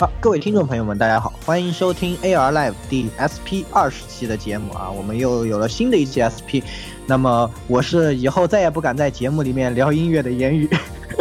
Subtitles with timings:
[0.00, 6.62] 好，各位听众朋友们，大家好，欢迎收听 AR Live 第 SP 二十期的节目啊，我们又有了新的一期 SP。
[7.04, 10.70] 那么我是以后再也不敢在节目里面聊音乐的言语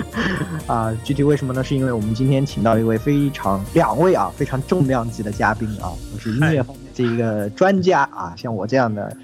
[0.67, 1.63] 啊，具体为什么呢？
[1.63, 9.17] 是因为我们今天请到一位非常两位啊非常重量级的嘉宾啊，都是音乐方面这一个专家啊，像我这样的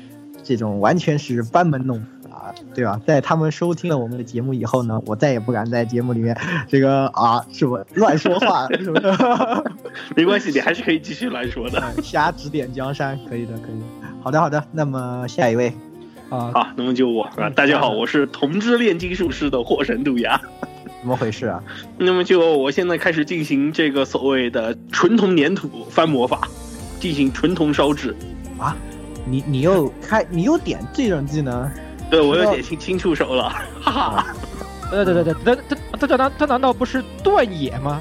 [0.43, 2.05] 这种完全是班门弄斧
[2.43, 2.99] 啊，对吧？
[3.07, 9.71] 在他们收听了我们的节目以后呢，我再也不敢在节目里面这个啊什么乱说话，什么的？
[10.13, 11.81] 没关系，你还是可以继续来说的。
[12.03, 13.85] 瞎指点江山，可以的，可以的。
[14.21, 14.61] 好的，好的。
[14.73, 15.73] 那么下一位
[16.29, 20.39] 啊，好，那么就我啊，大家好，我是同知炼金术师的火神杜鸦。
[20.99, 21.63] 怎么回事啊？
[21.97, 26.49] 那么就我现在开始进行这个所谓的纯铜粘土翻魔法，
[26.99, 28.13] 进行纯铜烧制。
[28.57, 28.75] 啊？
[29.25, 31.69] 你你又开你又点这种技能？
[32.13, 33.49] 对，我有点轻轻触手了，
[33.81, 34.25] 哈哈。
[34.91, 37.99] 对对对对，他他他这难他难道不是断野吗？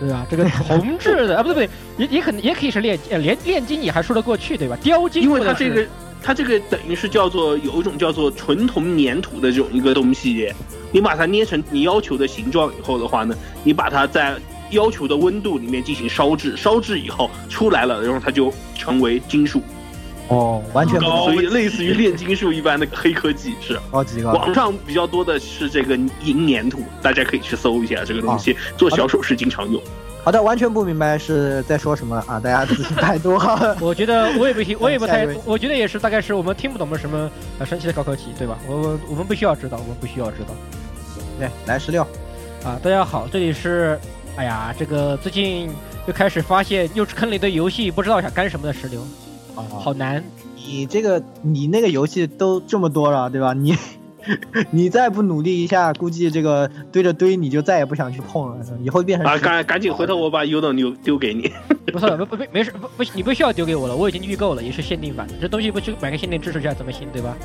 [0.00, 0.26] 对吧？
[0.28, 4.76] 这个铜制的啊，不对不对，也也可能也可以是炼呃炼炼金也还说得过去，对吧？
[4.82, 5.86] 雕金，因为它这个
[6.20, 10.52] 它这个等于是叫做有一种叫做纯铜粘土的这种一个东西，
[10.90, 14.34] 你把它捏成你要求的形状以后的话呢，你把它在
[14.70, 19.62] 要求的温度里面进行烧制，烧制以后出来了，然后它就成为金属。
[20.32, 23.78] 哦，完全高所以类似于炼金术一般的黑科技是。
[23.90, 24.32] 高级高。
[24.32, 29.80] 网上比较多的是这个银粘土，大家可以去搜一下这个东西，做小首饰经常用。
[30.24, 32.38] 好的，完全不明白是在说什么啊！
[32.38, 33.42] 大家自信太多。
[33.80, 37.28] 我觉得我也不行，我也不太，我觉得也是，大概是我们听不懂的什么
[37.58, 38.56] 呃神奇的高科技，对吧？
[38.68, 40.54] 我我们不需要知道，我们不需要知道。
[41.40, 42.02] 对，来十六
[42.62, 42.78] 啊！
[42.80, 43.98] 大家好，这里是，
[44.36, 45.68] 哎呀，这个最近
[46.06, 49.04] 又开始发现又是坑了一堆游戏，不知道想干什么的石榴，
[49.54, 50.22] 啊，好难。
[50.56, 53.52] 你这个你那个游戏都这么多了，对吧？
[53.52, 53.76] 你
[54.70, 61.50] 你再不努力一下，估计这个堆着堆你就再也不想去碰了，以后变成啊，赶赶紧回头我把 U 的丢丢给你。
[61.92, 67.36] 不是不不没没事不不你不需要丢给我了，我已经预购了，也是限定版的，这东西不去买个限定支持一下怎么行，对吧？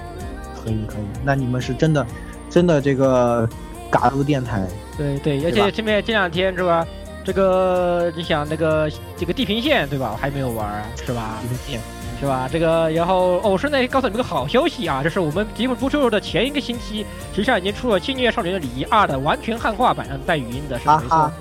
[0.64, 2.06] 可以可以，那你们是真的
[2.50, 3.50] 真的这个
[3.90, 6.86] 嘎撸电台，对对，而且这边这两天是吧？
[7.26, 10.12] 这个你想那个这个地平线对吧？
[10.14, 11.40] 我还没有玩是吧？
[11.42, 11.82] 地平线。
[12.20, 12.50] 是吧？
[12.52, 21.32] 这个，然后哦，顺带告诉你们个好消息啊，这是我们节目播出的前一个星期，实际上已经出了《新月少年的礼仪二》的完全汉化版，带语音的，是没错。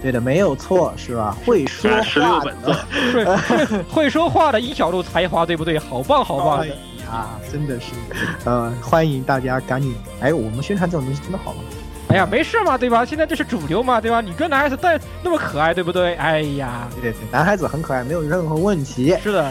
[0.00, 1.36] 对的，没有错，是吧？
[1.46, 1.90] 会说
[2.22, 2.72] 话本子，
[3.12, 5.78] 会 会说话的一小路才华，对不对？
[5.78, 6.76] 好棒，好棒的
[7.10, 7.40] 啊！
[7.50, 7.92] 真的是，
[8.44, 11.60] 呃，欢迎大家赶紧，哎，我们宣传这种东西真的好吗？
[12.08, 13.02] 哎呀，没事嘛，对吧？
[13.04, 14.20] 现在这是主流嘛，对吧？
[14.20, 16.14] 你跟男孩子带那么可爱，对不对？
[16.16, 19.16] 哎呀，对对对，男孩子很可爱，没有任何问题。
[19.22, 19.50] 是的。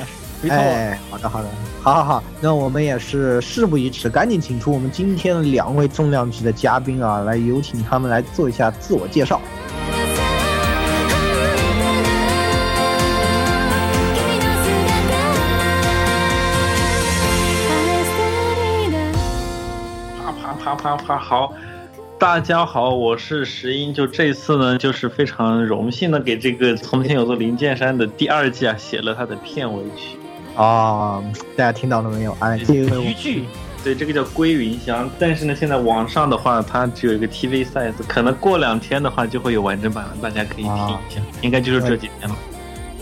[0.50, 1.48] 哎，好的好的，
[1.82, 9.40] 好好好，那我们也是事不宜迟，赶紧请出我们今天的两位重量级的嘉宾啊，来有请他们来做一下自我介绍。
[20.20, 21.54] 啪啪啪啪啪，好，
[22.20, 30.18] 大家好，我是石英，就这次呢，就是非常荣幸的给这个《从前有座灵剑山》的第二季啊写了它的片尾曲。
[30.56, 31.24] 啊，
[31.58, 32.36] 大家听到了没有？
[32.40, 33.46] 哎，这个渔具，
[33.84, 35.10] 对，这个叫归云香。
[35.18, 41.22] 但是呢，现在网上的话，它只有一个 TV size，可能过两天的话就会有完整版了，大家可以听一下。
[41.42, 42.36] 应该就是这几天了。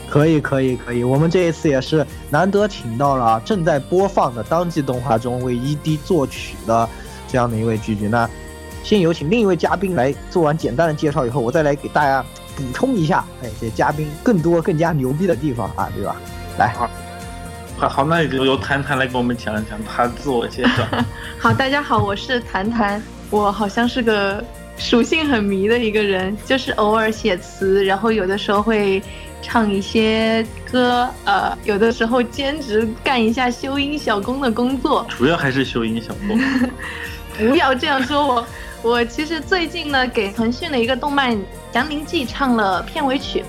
[0.10, 6.88] 可以可以可以，我们这一次也是难得请到了正在播放的当季动画中为 ED 作曲的
[7.30, 8.10] 这样的一位剧剧。
[8.10, 8.30] 那
[8.84, 12.22] 先有请另一位嘉宾来做完简单的介绍以后，我再来给大家
[12.58, 16.16] 补充一下，哎，这嘉宾更多更加牛逼的地方啊，对吧？
[16.58, 16.90] 来，好
[17.90, 20.88] 好，那就由谈谈来给我们讲一讲他自我介绍。
[21.40, 24.44] 好，大家好，我是谈谈，我好像是个
[24.78, 29.02] 属性很迷的一个人，就是偶尔写词，然后有的时候会
[29.42, 35.06] 唱一些歌，呃，有的时候兼职干一下修音小工的工作。
[35.10, 36.40] 主要还是修音小工。
[37.50, 38.48] 不要这样说我，
[38.84, 41.36] 我其实最近呢给腾讯的一个动漫
[41.74, 43.44] 《杨林记》唱了片尾曲。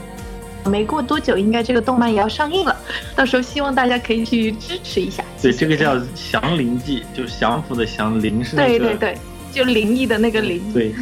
[0.64, 2.76] 没过多久，应该这个动漫也要上映了，
[3.16, 5.24] 到时候希望大家可以去支持一下。
[5.40, 5.96] 对，这个叫
[6.30, 8.68] 《降临记》，就降服的降，临是那个。
[8.68, 9.18] 对对对，
[9.52, 10.62] 就灵异的那个灵。
[10.72, 10.94] 对，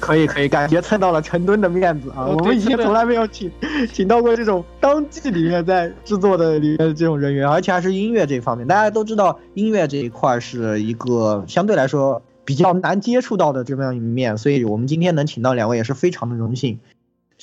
[0.00, 2.26] 可以可以，感觉蹭到了陈敦的面子啊！
[2.26, 3.50] 我们以前从来没有请
[3.92, 8.66] 请到过这种当季里面在制作的里面的这种人员，而且还是音乐这方面。
[8.66, 16.80] 大家都知道，音乐这一块是一个相对来说比较难接触到的这么样一面，所以我们今天能请到两位也是非常的荣幸。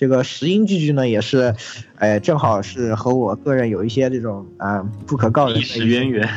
[0.01, 1.53] 这个石英巨巨呢，也是，
[1.99, 6.27] 哎，正好是和我个人有一些这种啊不可告人历史渊源，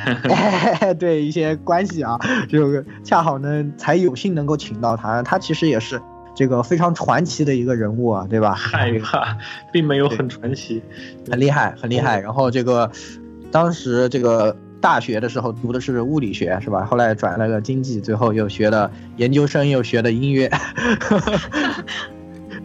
[1.00, 5.98] 对一些关系啊，这个恰好呢才有幸能够请到他，他其实也是
[6.36, 8.52] 这个非常传奇的一个人物啊，对吧？
[8.52, 9.38] 害怕，
[9.72, 10.82] 并没有很传奇，
[11.30, 12.20] 很厉害，很厉害。
[12.20, 12.92] 然后这个
[13.50, 16.84] 当时这个大学的时候读的是物理学，是吧？
[16.84, 20.50] 后来转了个经济，最后又学了研究生，又学了音乐。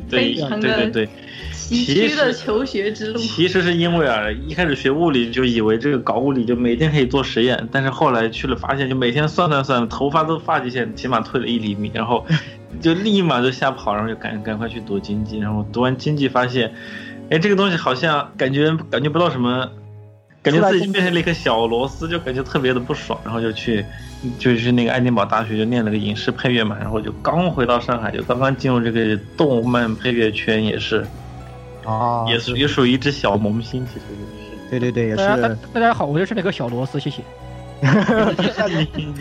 [0.09, 1.09] 对对对对，
[1.51, 3.19] 崎岖的求学之路。
[3.19, 12.25] 其实是因为啊，一开始学物理就以为这个搞物理就每天可以做实验，但是后来去了发现，就每天算算算，头发都发际线起码退了一厘米，然后
[12.81, 16.73] 就立马就吓跑，然后就赶赶快去读经济，然后读完经济发现，
[17.29, 19.71] 哎，这个东西好像感觉感觉不到什么。
[20.41, 23.85] 感觉自己变成了一颗小螺丝，就感觉特别的不爽，然后就去，
[24.37, 31.05] 就去那个爱丁堡大学就念了个影视配乐嘛，然后就刚回到上海，就刚刚进入这个动漫配乐圈，也是，
[31.85, 34.23] 啊，也是也属于一只小萌新，其实也是。
[34.69, 35.17] 对对对，也是。
[35.17, 37.21] 大家大家好，我就是那个小螺丝，谢谢。
[37.81, 38.33] 大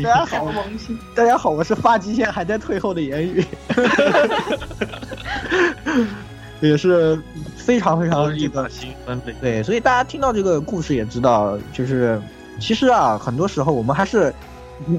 [0.03, 3.45] 家好，萌新大家好，我是发际线还在退后的言语。
[6.61, 7.17] 也是
[7.57, 12.21] 非常非常这个心酸对对，所以大家听到这个故事也知道，就是
[12.59, 14.35] 其实啊，很多时候我们还是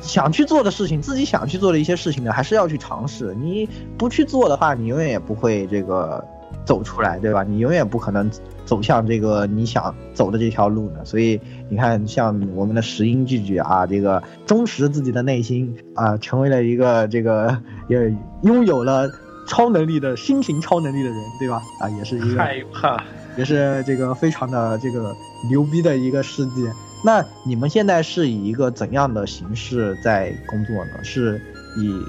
[0.02, 3.36] 想去做的事情，自己想去做的一些事情呢，还是要去尝试。
[3.36, 3.68] 你
[3.98, 6.24] 不去做的话，你永远也不会这个
[6.66, 7.44] 走出来，对吧？
[7.44, 8.30] 你永远不可能
[8.66, 11.04] 走向这个你想走的这条路呢。
[11.04, 11.40] 所以
[11.70, 17.58] 你看，像我们的石英拒绝啊，这个忠实自己的内心啊，成为了一个这个
[17.90, 19.10] 也拥有了。
[19.50, 21.62] 超能力的新型超能力的人，对吧？
[21.80, 23.04] 啊，也是一个害怕，
[23.36, 25.14] 也是这个非常的这个
[25.50, 26.72] 牛逼的一个世界。
[27.04, 31.04] 那你们现在是以一个怎样的形式在工作呢？
[31.04, 31.42] 是
[31.78, 32.00] 以，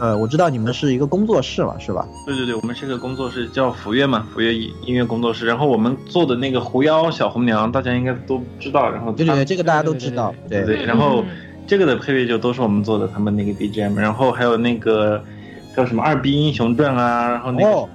[0.00, 2.08] 呃，我知道你们是一个工作室嘛，是吧？
[2.26, 5.46] 对对对，我们是个工作室，叫福乐嘛，福乐音乐工作室。
[5.46, 8.90] 然后我们做的那个狐妖小红娘，大家应该都知道。
[8.90, 10.34] 然后对对对，这个大家都知道。
[10.48, 10.84] 对对。
[10.84, 11.22] 然后
[11.66, 13.94] 这个的配乐就都是我们做的，他们那个 BGM。
[13.94, 15.22] 然后还有那个。
[15.76, 17.88] 叫什么《二逼英雄传》啊，然后那个，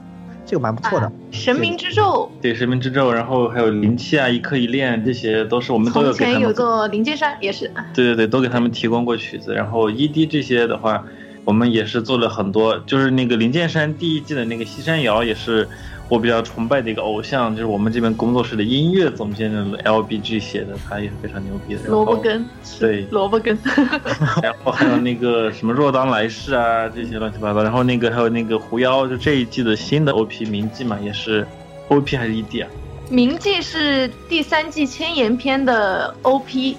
[0.45, 6.33] 这个蛮不错的，《神明之咒》对，《神明之咒》，然后还有灵气啊，一刻一练，这些都是我们都有给他们。
[6.33, 7.71] 从前有座灵剑山，也是。
[7.93, 11.03] 对对对，都给他们提供过曲子，然后 ED 这些的话，
[11.45, 15.67] 我们也是做了很多，就是那个灵剑山第一季的那个西山瑶也是。
[16.09, 21.83] 我比较崇拜的一个偶像，就是我们这边工作室的音乐总监的 LBG 写的，他也是非常牛逼的。
[21.83, 22.43] 萝卜根，
[22.79, 23.55] 对，萝卜根。
[24.41, 27.61] 然后还有那个什么若当来世啊，这些乱七八糟。
[27.61, 31.45] 然后那个还有那个狐妖，就这一季的新的 OP 名记嘛，也是
[31.89, 32.67] OP 还是 ED 啊？
[33.11, 36.75] 名记是第三季千言篇的 OP。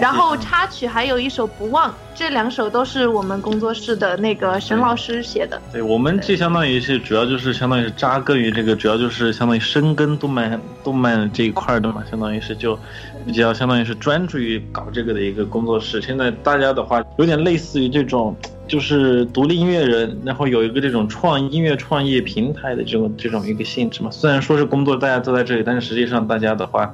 [0.00, 5.60] 然后插曲还有一首《不忘》，这两首都是我们工作室的那个沈老师写的。
[5.72, 12.78] 对我们这相当于是主要就是相当于是扎根于这个，主要就是相当于深耕动漫动漫这一块的嘛，相当于是就
[13.26, 16.00] 比较相当于是专注于搞这个的一个工作室。
[16.00, 24.10] 现在大家的话有点类似于这种，就是独立音乐人，然后有一个这种创音乐创业平台的这种这种一个性质嘛。
[24.10, 26.92] 虽然说是工作大家都在这里，但是实际上大家的话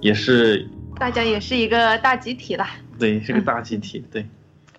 [0.00, 0.68] 也是。
[1.00, 4.26] 大家也是一个大集体啦，对，是个大集体，对，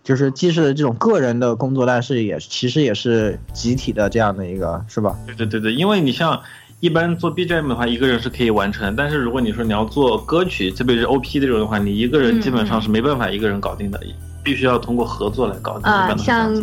[0.04, 5.18] 就是既是这种个人的工作，但是也其实也是集体的这样的一个，是吧？
[5.26, 6.40] 对对对对，因为你像
[6.80, 14.00] 一般做 BGM 的话，一个人是可以完成，但是如果你说你要做歌曲，特别是 OP 这种的话，你一个人基本上是没办法一个人搞定的，
[14.44, 15.92] 必须要通过合作来搞定。
[15.92, 16.54] 啊，像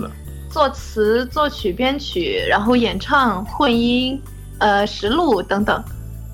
[0.49, 4.23] 作词、作曲、编曲，然后演唱、混音、
[4.59, 5.83] 呃实录等等。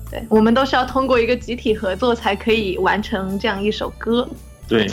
[0.09, 4.27] 对，我们都是要通过一个集体合作才可以完成这样一首歌。
[4.67, 4.87] 对，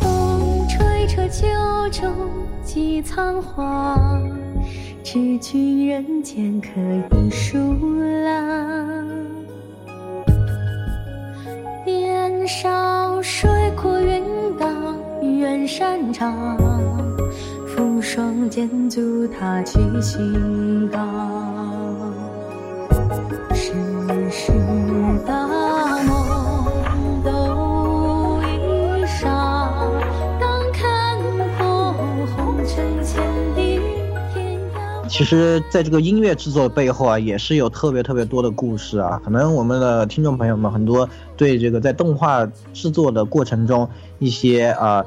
[0.00, 1.46] 风吹彻九
[1.90, 2.10] 州
[2.64, 4.30] 几苍黄，
[5.04, 6.68] 知君人间可
[7.16, 7.58] 以疏
[8.24, 9.45] 朗。
[12.46, 14.22] 年少水阔云
[14.56, 14.70] 荡，
[15.20, 16.56] 远山长，
[17.66, 21.02] 扶霜剑足踏七星岗。
[35.16, 39.18] 其实，在这个音乐制作背后啊，也是有特别特别多的故事啊。
[39.24, 41.08] 可能我们的听众朋友们很多
[41.38, 42.44] 对这个在动画
[42.74, 45.02] 制作的过程中一些啊、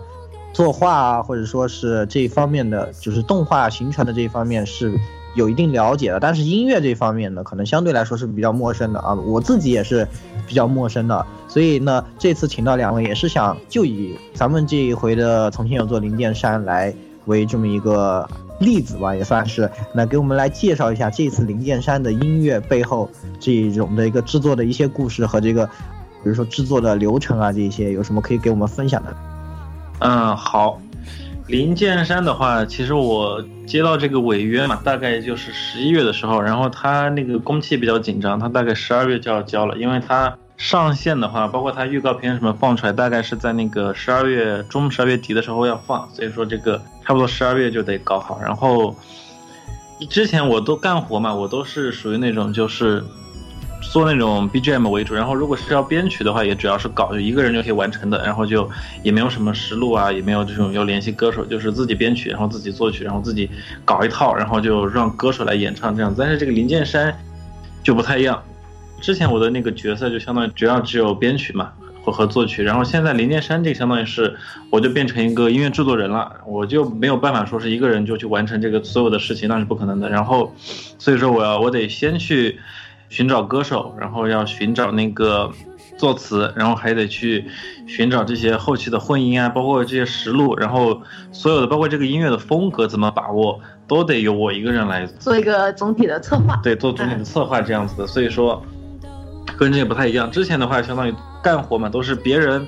[0.52, 5.00] 作画啊，或者说是这一方面的，就是动画形成的这一方面是
[5.36, 6.20] 有一定了解的。
[6.20, 9.14] 但是音乐这方面呢，可能相对来说是比较陌生的啊。
[9.14, 10.08] 我自己也是
[10.48, 16.92] 比较陌生的，所以呢，这次请到两位也是想就以咱们这一回的从前有座灵剑山来
[17.26, 18.28] 为这么一个
[18.60, 19.70] 例子吧，也算是。
[19.94, 25.66] 那给我们来介绍一下这次灵剑山的音乐背后这种的一个制作的一些故事和这个，
[26.24, 29.16] 比如说制作的流程啊，这些有什么可以给我们分享的？
[30.00, 30.80] 嗯，好。
[31.48, 48.40] 灵剑山的话，其实我接到这个违约嘛，大概就是十一月的时候，然后他那个工期比较紧张，他大概十二月就要交了，因为他上线的话，包括他预告片什么放出来，大概是在那个十二月中、十二月底的时候要放，所以说这个差不多十二月就得搞好。
[48.40, 48.96] 然后
[50.12, 53.04] 之前我都干活嘛，我都是属于那种就是
[53.82, 58.70] 做那种 BGM 为主，然后如果是要编曲的话，也主要是搞，就一个人就可以完成的，然后就
[59.02, 63.50] 也没有什么实录啊，也没有这种要联系歌手，就是自己编曲，然后自己作曲，然后自己
[63.84, 66.14] 搞一套，然后就让歌手来演唱这样。
[66.16, 67.20] 但是这个林建山
[67.82, 68.40] 就不太一样，
[69.02, 71.72] 之前我的那个角色就相当于主要只有编曲嘛。
[72.12, 74.36] 和和作曲，然后现在林剑山这个相当于是，
[74.70, 80.10] 我就变成一个音乐制作人了，我就没有办法说是一个人就去完成这个所有的事情，那是不可能的。
[80.10, 80.54] 然后，
[80.98, 82.60] 所以说我要我得先去
[83.08, 85.50] 寻找歌手，然后要寻找那个
[85.98, 87.46] 作词，然后还得去
[87.88, 91.02] 寻找这些后期的混音啊，包括这些实录，然后
[91.32, 96.60] 所有的包括这个音乐的风格怎么把握，都得由我一个人来做一个总体的策划。
[96.64, 98.62] 对，做总体的策划这样子的，所以说
[99.58, 100.30] 跟这个不太一样。
[100.30, 102.66] 之前的话，相当于干活嘛，都是别人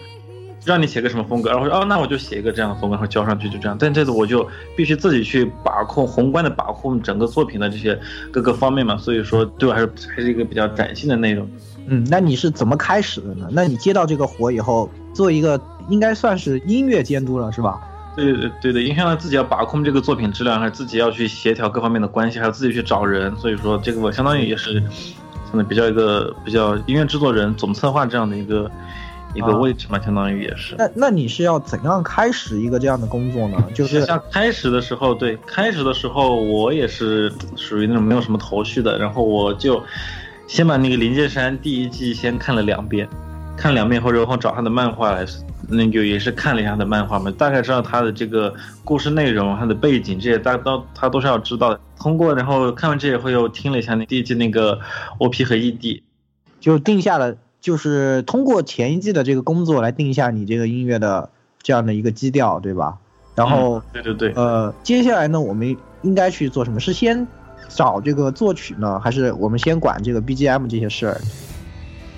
[0.65, 3.75] 让你写个什么风格，然后说哦，那我就写一个这样的风格，然后交上去就这样。
[3.79, 7.99] 但这次我就必须自己去把控宏观的把控整个作品的这些
[8.31, 11.49] 各个方面嘛，所以说对我还是还是一个比较崭新的内容。
[11.87, 13.47] 嗯，那你是怎么开始的呢？
[13.51, 15.59] 那你接到这个活以后，做一个
[15.89, 17.81] 应该算是音乐监督了，是吧？
[18.15, 24.83] 对对对的，影响到自己要把控这个作品质量，还是自己要去协调各方面的关系，还有自己去找人，所以说这个我相当于也是
[25.51, 28.71] 相当于比较一个比较音乐制作人、总策划这样的一个
[29.33, 30.75] 一个位置嘛，相当于也是。
[30.77, 33.61] 那那你是要怎样开始一个这样的工作呢？
[33.75, 39.83] 就是像开始的时候，对，开始的时候我也是属于那种没有什么头绪的，然后我就
[40.47, 43.07] 先把那个《临界山》第一季先看了两遍，
[43.57, 45.25] 看两遍后，然后找他的漫画来，
[45.67, 48.53] 那就也是看了一下他的漫画嘛，大概知道他的这个
[48.83, 51.79] 故事内容、他的背景这些，大家都他都是要知道的。
[51.99, 54.79] 通过然后看完这些后，又听了一下那第一季那个
[55.19, 56.01] OP 和 E ED，
[56.59, 61.29] 就定下了，就是通过前一季的这个工作来定下你这个音乐的
[61.61, 62.97] 这样的一个基调，对吧？
[63.35, 66.79] 然后、嗯对对对，呃，接下来呢，我们应该去做什么？
[66.79, 67.25] 是先
[67.69, 71.21] 找这个作曲呢，还是我们先管这个 BGM 这些事儿？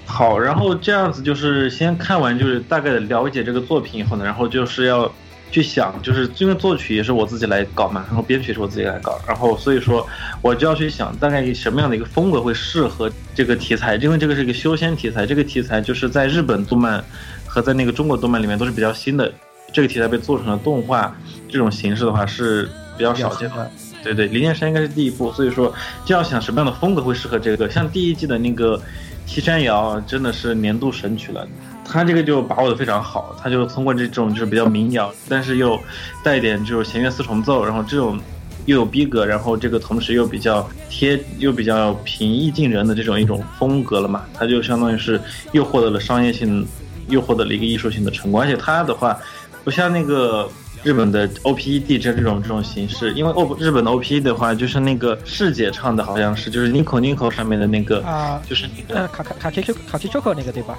[0.06, 5.12] 好，然后这样子就是先看完，就是大概的了解这个作品以后呢，然后就是要
[5.50, 10.08] 去想，就是因为作曲也是我自己来搞嘛，然后编曲是我自己来搞，然后所以说
[10.42, 17.04] 我就要去想大概什么样的一个风格会适合这个题材，因为这个是一个修仙题材，这个题材就是在日本动漫
[17.46, 19.32] 和在那个中国动漫里面都是比较新的，
[19.72, 21.16] 这个题材被做成了动画
[21.50, 23.72] 这种形式的话是比较少见的。
[24.04, 27.70] 对对，《灵剑山》应该是第一部，所以说就要想什么样的风格会适合这个。
[27.70, 28.78] 像第一季的那个
[29.26, 31.48] 《西山谣》，真的是年度神曲了。
[31.86, 35.80] 他这个就把握的非常好，他就通过这种就是比较民谣，但是又
[36.24, 38.20] 带一点就是弦乐四重奏，然后这种
[38.66, 44.24] 又有逼格，然后这个同时又比较贴，又比较平易近人的这种一种风格了嘛。
[44.34, 45.20] 他就相当于是
[45.52, 46.66] 又获得了商业性，
[47.08, 48.42] 又获得了一个艺术性的成功。
[48.42, 49.18] 而且他的话，
[49.64, 50.50] 不像那个。
[50.84, 60.78] 日本的 OPED 这这种这种形式，因为 O 日本的 OPE 的话，就是那个世姐唱的，好像是就是 Nico Nico 上面的那个，啊就是那个呃，卡卡卡奇丘卡奇丘克那个对吧？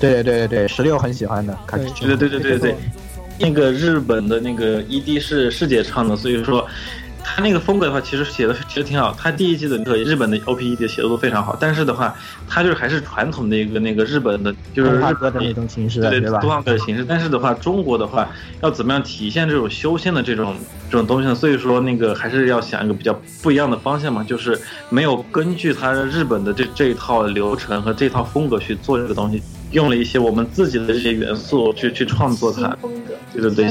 [0.00, 2.76] 对对对对，十六很喜欢的，卡对奇对对对对对对，
[3.38, 6.66] 那个日本的那个 ED 是世姐唱的，所以说
[7.36, 9.14] 他那个风格的话，其实写的其实挺好。
[9.16, 12.12] 他第一季的那个日本的 O P E 的写的都非常好，但是的话，
[12.48, 16.50] 他就是还是传统的一个那个日本的，就是日本的那种形式，对对吧动？
[16.50, 17.04] 画歌的形式。
[17.06, 18.28] 但是的话，中国的话
[18.62, 20.56] 要怎么样体现这种修仙的这种
[20.90, 21.34] 这种东西呢？
[21.34, 24.58] 所以说那个还是要想一个比较不一样的方向嘛，就是
[24.88, 29.42] 没有根据他日本的这这一套流程和这套风格去做这个东西，
[29.72, 32.76] 用了一些我们自己的这些元素去去创作它。
[33.32, 33.70] 对对对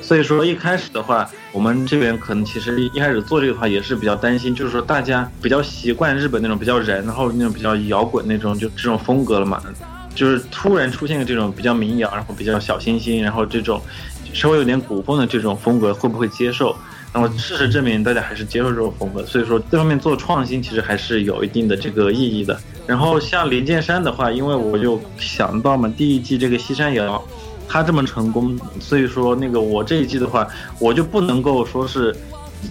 [0.00, 9.60] 所以说一开始的话，我们这边可能其实一开始做这个的话也是比较担心，就是说大家比较习惯日本那种比较燃，然后那种比较摇滚那种就这种风格了嘛，
[10.14, 13.80] 就是突然出现了这种比较民谣，然后比较小清新，然后这种
[14.32, 16.74] 稍微有点古风的这种风格会不会接受？
[17.12, 22.58] 然后事实证明，大家还是接受这种风格，所以说这方面做创新其实还是有一定的这个意义的。
[22.86, 27.22] 然后像林剑山的话，因为我就想到嘛，第一季这个西山瑶，
[27.66, 30.46] 他这么成功，所以说那个我这一季的话，
[30.78, 32.14] 我就不能够说是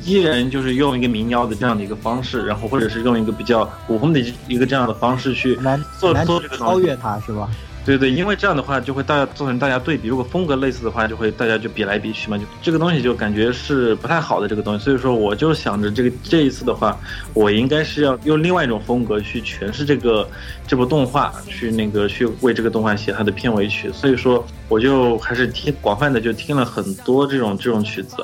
[0.03, 7.49] 依然就是用一个民谣的这样的一个方式，然后或者是用一个比较古风的一个这样的方式去难做做这个超越他是吧？
[7.85, 16.97] 对对，因为这样的话就会大家造成大家对比，如果风格类似的话，就会大家就比来比去嘛，就这个东西就感觉是不太好的这个东西，所以说我就想着这个这一次的话，
[17.33, 20.25] 我应该是要用另外一种风格去诠释这个
[20.65, 28.15] 这部动画，去那个去为这个动画写它的片尾曲，所以说我就还是听广泛的就听了很多这种这种曲子。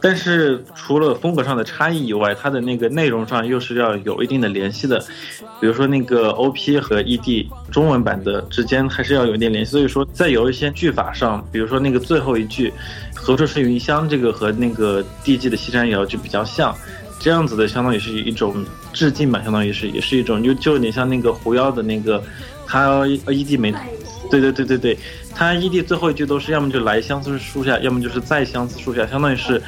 [0.00, 4.98] 但是除了风格上的差异以外，它的那个内容上又是要有一定的联系的，
[5.60, 9.70] 比如说那个 OP 和 ED 中文版的之间还是要有一点联系。
[9.70, 12.72] 所以说，在有一些句法上，比如说那个最后一句
[13.14, 16.74] “何处是云香”，这个和那个 D G 的西山瑶就比较像，
[17.18, 22.22] 这样子的相当于是一种致敬吧，相当于是也是一种就就有点像那个狐妖的那个，
[22.66, 23.74] 他 ED 没。
[24.30, 24.98] 对对对对对，
[25.34, 29.62] 他 ED 最后一句都是要么就来相思树下，要么就是在相思树下，相当于是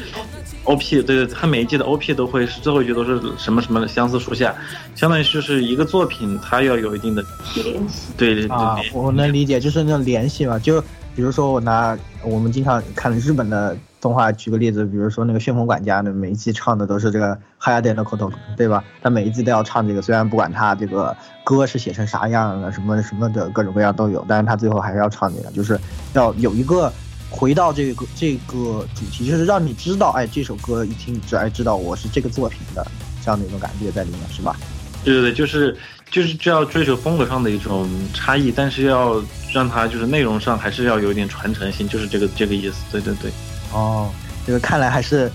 [0.64, 1.03] OP。
[1.03, 4.55] 对对，他每一季的 OP 都会是最后一句都是什么什么的相思树下，
[4.94, 8.12] 相当于就是一个作品，它要有一定的联系。
[8.16, 10.59] 对对对啊，我能理解，就是那种联系嘛。
[10.59, 10.83] 就
[11.20, 18.83] 比如说我拿我们经常看日本的动画举个例子，比如说那个旋风管家，那每一季唱的都是这个哈亚点的口头，对吧？
[19.02, 25.78] 他每一季都要唱这个，虽然不管他这个歌是写成啥样的，什么什么的各种各样都有，但是他最后还是要唱这个，就是
[26.14, 26.90] 要有一个
[27.28, 32.87] 回到这个这个主题，就是让你知道，哎，这首歌一听你就哎知道我是这个作品的
[33.22, 34.56] 这样的一种感觉在里面，是吧？
[35.04, 35.76] 对对对，就是
[36.11, 39.23] 就是就要追求风格上的一种差异，但是要
[39.55, 42.77] 让它就是内容上还是要有一点传承性，就是这个这个意思。
[42.90, 43.31] 对对对。
[43.73, 44.11] 哦，
[44.44, 45.31] 这个看来还是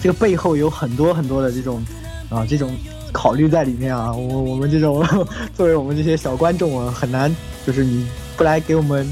[0.00, 1.84] 这个背后有很多很多的这种
[2.28, 2.72] 啊这种
[3.12, 4.12] 考虑在里面啊。
[4.12, 5.04] 我我们这种
[5.56, 7.34] 作为我们这些小观众啊，很难
[7.66, 9.08] 就是你不来给我们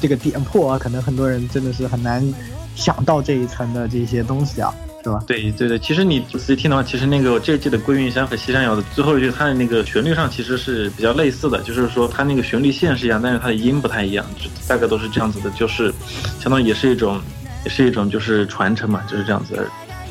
[0.00, 2.26] 这个点破啊，可能很多人真的是很难
[2.74, 5.18] 想到这一层的这些东西啊，是吧？
[5.26, 15.92] 对对对，其实你仔细听的话，其实那个这一季的归云山和西山谣的最后一句，它的那个旋律上其实是比较类似的，就是说它那个旋律线是一样，但是它的音不太一样，就大概都是这样子的，就是
[16.38, 17.20] 相当于也是一种
[17.64, 19.68] 也是一种就是传承嘛，就是这样子。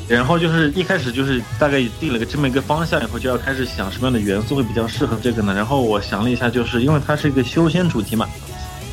[0.08, 5.54] 然后就是一开始就是大概定了个这么一个方向以后，就要开始想什么样的元素会比较适合这个呢？
[5.54, 8.28] 然后我想了一下，就是因为它是一个修仙主题嘛，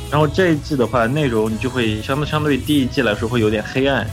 [0.09, 4.07] 然后这一季的话内容就会相对相对第一季来说会有点黑暗，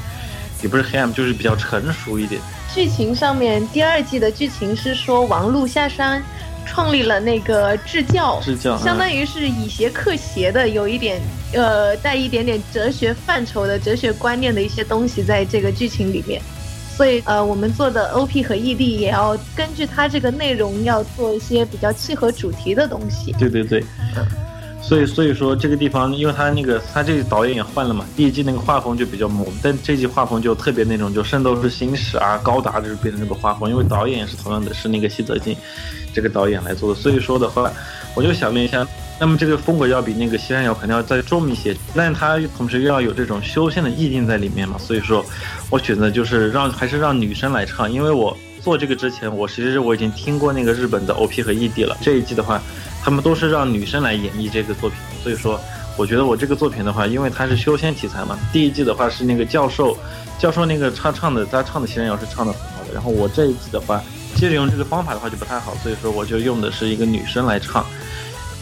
[0.62, 2.40] 也不是黑暗，就是比较成熟一点。
[2.74, 6.22] 剧情上面，第二季的剧情是说王璐下山，
[6.66, 11.20] 创立了那个智教，智教嗯相当于是以邪克邪的，有一点
[11.52, 16.40] 呃带一点点哲学范畴的哲学观念的一些东西在这个剧情里面。
[16.96, 23.32] 所以呃，我们做的 OP 和 ED 也要根据它这个内容，要做一些比较契合主题的东西。
[23.38, 23.84] 对对对，
[24.86, 35.56] 所以所以说这个地方，因为他那个他这个导演也换了嘛，第一季那个画风就比较猛，但这季画风就特别那种就圣斗士星矢啊、高达就是变成这个画风，因为导演也是同样的是那个西泽进
[36.14, 37.68] 这个导演来做的，所以说的话，
[38.14, 38.86] 我就想了一下。
[39.18, 45.24] 那么这个风格要比那个西山瑶肯定要再重一些，但是它同时又要有这种修仙的意境在里面嘛，所以说，
[45.70, 52.60] 我选择就是让还是让女生来唱，因为我做这个之前，我其实我已经听过那个日本的 OP 和 ED 了，这一季的话，
[53.00, 55.60] 他们都是让女生来演绎这个作品，所以说，
[55.96, 59.96] 我觉得我这个作品的话，因为它是修仙题材嘛，第一季的话是那个教授，
[60.36, 64.02] 教授那个唱唱的，他唱的西山瑶是唱的很好的，然后我这一季的话，
[64.34, 67.86] 接着用这个方法的话就不太好，所以说我就用的是一个女生来唱。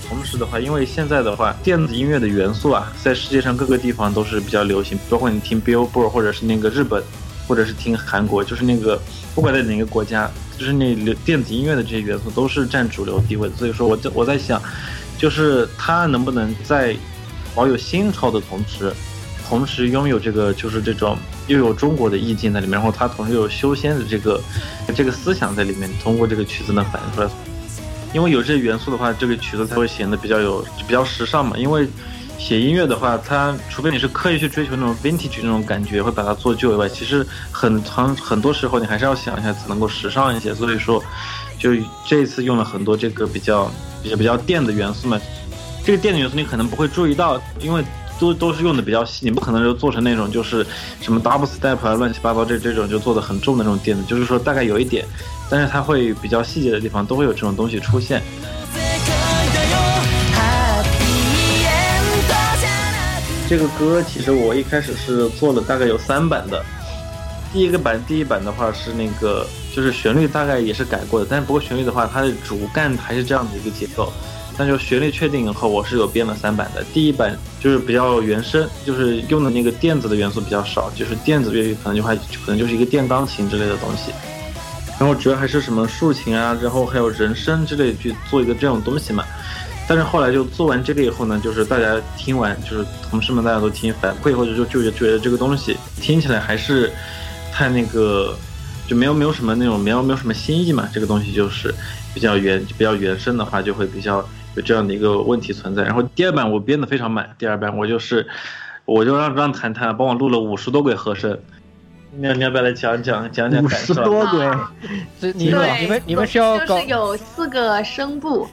[0.06, 7.02] 同时的话，因为现在的话，电子音乐的元素啊，在世界上各个地方都是比较流行，包括你听 Billboard 或者是那个日本，
[7.48, 9.00] 或者是听韩国，就是那个
[9.34, 13.56] 不管在哪个国家，就是那流电子音乐的这些元素都是占主流地位的。
[13.56, 14.62] 所以说我在我在想，
[15.18, 16.96] 就是它能不能在
[17.54, 18.92] 保有新潮的同时，
[19.48, 21.18] 同时拥有这个就是这种
[21.48, 24.40] 又有中国的意境在里面，然后它同时又有修仙的这个
[24.94, 27.28] 这个思想在里面，通过这个曲子能反映出来。
[28.12, 31.56] 因为有这些元素的话，这个曲子才会显得比较有比较时尚嘛。
[31.58, 31.88] 因为
[32.38, 40.54] 写音乐的话，它除非你是刻意去追求那种 vintage 那种感觉，会把它做旧以外，其实很长很多时候你还是要想一下，能够时尚一些。
[40.54, 41.02] 所以说，
[41.58, 41.70] 就
[42.06, 43.70] 这一次用了很多这个比较
[44.02, 45.18] 比较比较电的元素嘛。
[45.84, 47.82] 这个电的元素你可能不会注意到，因为
[48.18, 50.66] 都都是用的比较细，你不可能就做成那种就是
[51.00, 55.04] 什么 double step 啊，乱七八糟这这种就做的很重的那种电子，就是说大概有一点，
[55.48, 58.22] 但是它会比较细节的地方都会有这种东西出现。
[63.46, 66.64] 这个歌其实我一开始是做了大概有三版的，
[67.52, 74.12] 第一个版第一版的话是那个就是旋律大概也是改过的，但是不过旋律的话它的主干还是这样的一个结构。
[74.57, 76.85] 但就旋律确定以后，我是有编了三版的。
[76.94, 84.12] 第一版就是比较原声，就是用的那个电子的元素比较少，就是电子乐可能就还可能就是一个电钢琴之类的东西。
[84.96, 89.24] 然后主要还是什么竖琴啊，然后还有人声之类去做一个这种东西嘛。
[89.88, 96.92] 但是后来就做完这个以后呢，就是大家听完，就是同事们大家都听反馈，或者就就就觉得这个东西听起来还是
[97.52, 98.36] 太那个，
[98.86, 100.88] 就没有没有什么那种没有没有什么新意嘛。
[100.92, 101.74] 这个东西就是
[102.12, 104.26] 比较原比较原声的话，就会比较。
[104.56, 108.24] 有这样的一个问题存在，然后第二版我编的非常满，第二版我就是，
[108.84, 111.36] 我就让让谈谈帮我录了五十多轨和声，
[112.16, 114.50] 你你要不要来讲讲讲讲五十多轨，
[115.20, 118.46] 这你们你们你们需要就是有四个声部，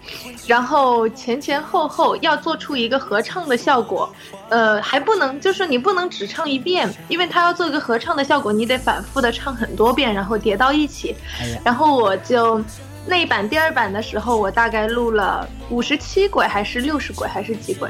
[0.47, 4.11] 然后前前后后要做出一个合唱的效果，
[4.49, 11.15] 呃，还不能就是你不能只唱一遍，因为他要做一个合唱的效果，你得反复的唱很多遍，然后叠到一起，
[11.63, 12.61] 然后我就。
[13.03, 17.89] 那一版第二版的时候，我大概录了五十七轨，还是六十轨，还是几轨？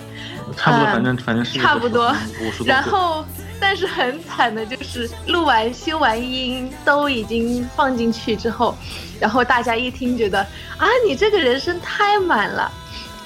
[0.55, 2.15] 差不多，反正反正是差不多。
[2.65, 3.25] 然后，
[3.61, 8.75] 但是很惨的就是录完修完音都已经放进去之后，
[9.19, 10.39] 然后大家一听觉得
[10.77, 12.69] 啊，你这个人声太满了，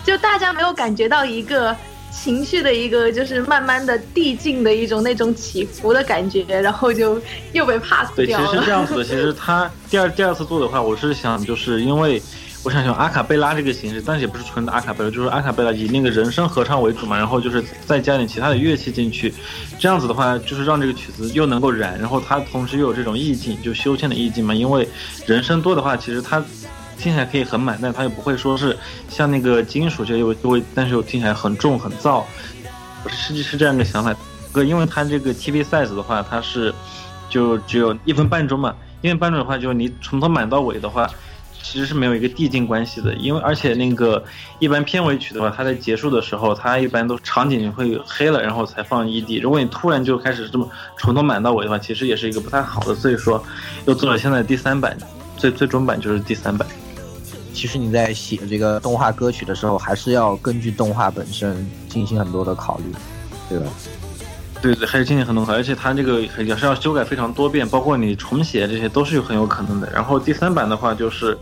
[0.03, 1.75] 就大家没有感觉到一个。
[2.17, 7.21] 情绪的一个就是慢慢的递进的一种那种起伏的感觉，然后就
[7.51, 9.03] 又被 pass 对，其实是这样子的。
[9.03, 12.21] 其实他第二第二次做的话，我是想就是因为
[12.65, 19.33] 我想用阿卡贝拉这个形式，但是也不是纯的阿卡贝拉，就是阿卡贝拉以那个人声合唱为主嘛，然后就是再加点其他的乐器进去，
[19.79, 24.53] 这样子的话就是让这个曲子又能够燃，然后它同时又有这种意境，就修仙的意境嘛。
[24.53, 24.89] 因为
[25.27, 26.43] 人声多的话，其实它。
[26.97, 28.75] 听起来可以很满，但它又不会说是
[29.09, 32.23] 像那个金属就又又会，但是又听起来很重很燥，
[33.09, 34.15] 实际是这样一个想法。
[34.53, 36.73] 哥，因为它这个 TV size 的话，它是
[37.29, 41.05] 就只有一分半钟嘛，一分半钟的话，就是你从头满到尾的话，
[41.65, 43.11] 其实是没有一个递进关系的。
[43.15, 44.23] 因为而且那个
[44.59, 49.41] 一般片尾曲的话，它在结束的时候，它一般都场景会黑了，然后才放 ED。
[49.41, 52.93] 如果你突然就开始这么从头满到尾的话，其实也是一个不太好的。
[52.93, 53.43] 所以说，
[53.87, 54.95] 又做了现在第三版，
[55.35, 56.67] 最最终版就是第三版。
[57.51, 62.85] 其实你在写这个动画歌曲的时候，还是要根据动画本身进行很多的考虑，
[63.49, 63.65] 对吧？
[64.61, 69.89] 对对，还是进行很多考虑，而且它这个也是要修改非常多遍，包括你重写这些都是很有可能的。
[69.91, 71.37] 然后第三版的话，就是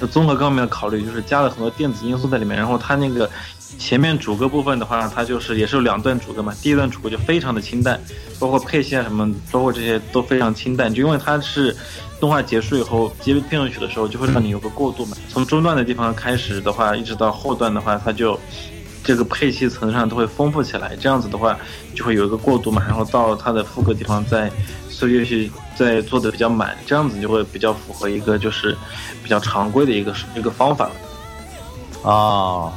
[0.00, 2.56] 就综合各方面的考虑，就是加了很多电子因素在里面。
[2.56, 3.30] 然后它那个
[3.78, 8.00] 前面主歌部分的话，它就是也是有两段主歌嘛，第一段主歌就非常的清淡，
[8.40, 11.74] 包括配器啊什么，包括这些都非常清淡，就因为它是。
[12.18, 15.14] 动画结束以后，接片尾曲的时候就会让你有个过渡嘛。
[15.28, 18.40] 从中段的地方开始的话，一直到后段的话，它就
[19.06, 20.94] 这个配器层上都会丰富起来。
[20.96, 21.58] 这样子的话，
[21.94, 22.82] 就会有一个过渡嘛。
[22.86, 24.50] 然后到它的副歌地方再
[24.90, 28.76] 所以乐器再做的比较满，这样子就会比较符合一个就是
[29.22, 30.94] 比较常规的一个一个方法了。
[32.02, 32.72] 哦，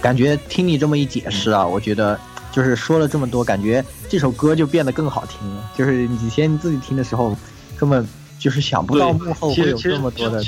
[0.00, 2.18] 感觉听你这么一解释啊，我觉得
[2.52, 5.70] 就是说了这么多，感觉这首歌就变得更好听了。
[5.76, 7.36] 就是以前你自己听的时候
[7.76, 8.06] 根本。
[8.38, 10.44] 就是想不到幕后会有这么多的，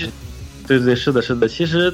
[0.67, 1.49] 对对是的，是的。
[1.49, 1.93] 其实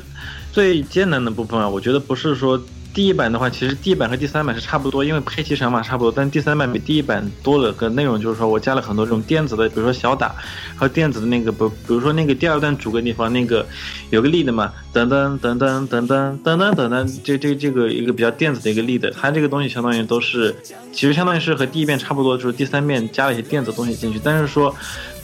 [0.52, 2.60] 最艰难的部分啊，我觉得不是说
[2.94, 6.12] 第一版的话，其实第一版和第三版是差不多，因为配器想法差不多。
[6.14, 10.28] 但第三版比第一版多了个内容，就是说我加了很多这种电子的，比如说小打，
[10.76, 13.66] 还有电子的那个不，比如说那个第二段主歌地方那个
[14.11, 20.54] 有个 lead 嘛，噔噔噔噔噔噔噔噔噔噔，这这这个一个比较电子的一个 lead，它这个东西相当于都是，
[20.92, 24.74] 其实相当于是和第一遍差不多，就是第三遍加了一些电子东西进去，但是说。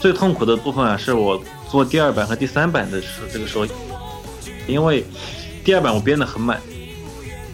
[0.01, 1.39] 最痛苦的部分啊，是我
[1.71, 3.67] 做第二版和第三版的时候，这个时候，
[4.67, 5.05] 因为
[5.63, 6.59] 第二版我编的很满，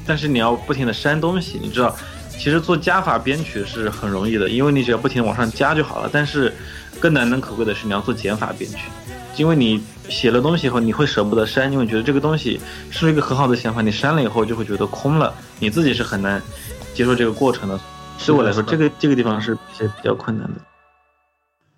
[0.07, 1.95] 但是你要不停的删东西，你知道，
[2.31, 6.09] 其实做加法编曲是很容易的，因为你只要不停往上加就好了。
[6.13, 6.55] 但是
[7.01, 8.89] 更难能可贵的是你要做减法编曲，
[9.37, 16.41] 因为你写了东西以后，你会舍不得删，因为觉得这个东西是一个很好的想法，你删了以后就会觉得空了，你自己是很难
[16.95, 17.79] 接受这个过程的。
[18.25, 20.61] 对我来说，这个这个地方是一些比较困难的。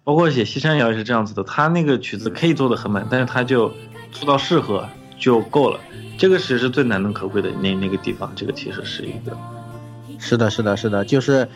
[0.05, 3.75] 包括写《西山谣》也是这样子的，他那个曲子可以做的很满，但是他就
[4.11, 4.89] 做到适合
[5.19, 5.81] 就够了。
[6.17, 9.37] 这个其实是最难能可贵的那那个地方，这个其实是一个。
[10.19, 11.49] 是的，是的，是的，就是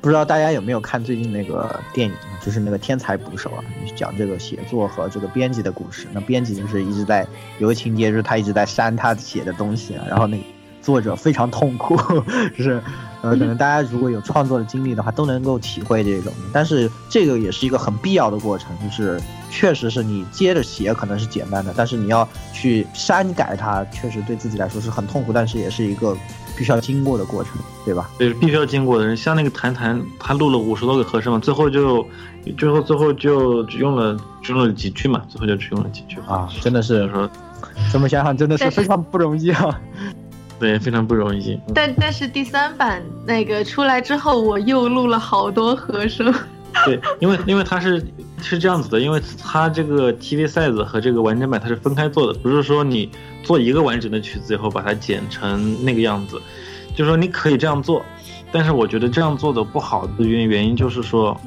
[0.00, 3.64] 不知道大家有没有看最近那个电影，就是那个《天才捕手》啊，
[3.96, 6.06] 讲这个写作和这个编辑的故事。
[6.12, 7.26] 那编辑就是一直在
[7.58, 10.42] 有个情节，就是他一直在删他写的东西啊，然后那个
[10.82, 11.96] 作者非常痛苦，
[12.56, 12.82] 就是
[13.22, 16.32] 呃，可能大家如果有创作的经历的话，都能够体会这种。
[16.52, 26.16] 但是这个也是一个很必要的过程，就是确实是你接着写可能是简单的，但是你要去删改它，确实对自己来说是很痛苦，但是也是一个
[26.56, 27.52] 必须要经过的过程，
[27.84, 28.08] 对吧？
[28.18, 32.06] 对，必须要经过的人，像那个谭谭，他录了五十多个和声嘛，最后就，
[32.56, 37.28] 最后最后就只用了只用了几句嘛，最后就只用了几句啊，真的是说，
[37.92, 39.78] 怎么想想，真的是非常不容易啊。
[40.60, 41.58] 对，非常不容易。
[41.74, 46.32] 但但是第三版那个出来之后，我又录了好多和声。
[46.84, 48.00] 对，因为因为它是
[48.40, 53.10] 是这样子的，因为它这个 TV size 和这个完整版它是分开做的，不是说你
[53.42, 56.40] 做一个完整的曲子以后把它剪成那个样子，
[56.94, 58.04] 就是说你可以这样做，
[58.52, 61.38] 但是我觉得这样做的不好的原原因就是说，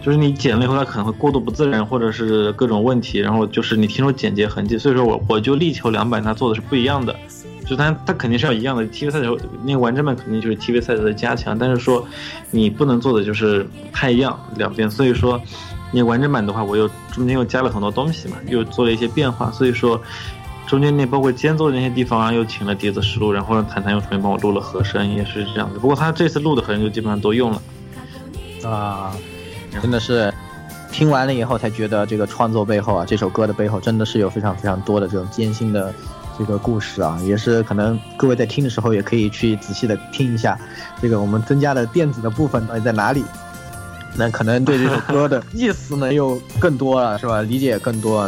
[0.00, 7.14] 就是你剪了以后它可能会过度不自然，或者是各种问题，然后就是你听出剪辑痕迹，所以说我我就力求两版它做的是不一样的。
[7.70, 12.04] 就它它肯定是要一样的，TV 赛的时候那个完整版肯定就是 TV 赛的加强，但是说
[12.50, 15.40] 你不能做的就是太一样两边，所以说
[15.92, 20.02] 你完整版的话，我又中间又加了很多东西嘛，又做了一些变化，所以说
[20.66, 25.78] 中间那包括间奏的那些地方啊，又请了碟子实录，然后让谭谭又重新帮我录了和声，也是这样的。
[25.78, 27.62] 不过他这次录的和声就基本上都用了
[28.68, 29.12] 啊，
[29.80, 30.34] 真的是
[30.90, 35.94] 听完了以后才觉得这个创作背后啊，这首歌的背后真的是有非常非常多的这种艰辛的。
[36.40, 40.58] 这个故事啊，也是可能各位在听的时候也可以去仔细的听一下，
[40.98, 43.22] 这个我们增加的电子的部分到底在哪里？
[44.16, 47.42] 那可能对这首歌的意思呢又更多了，是吧？
[47.42, 48.26] 理解更多。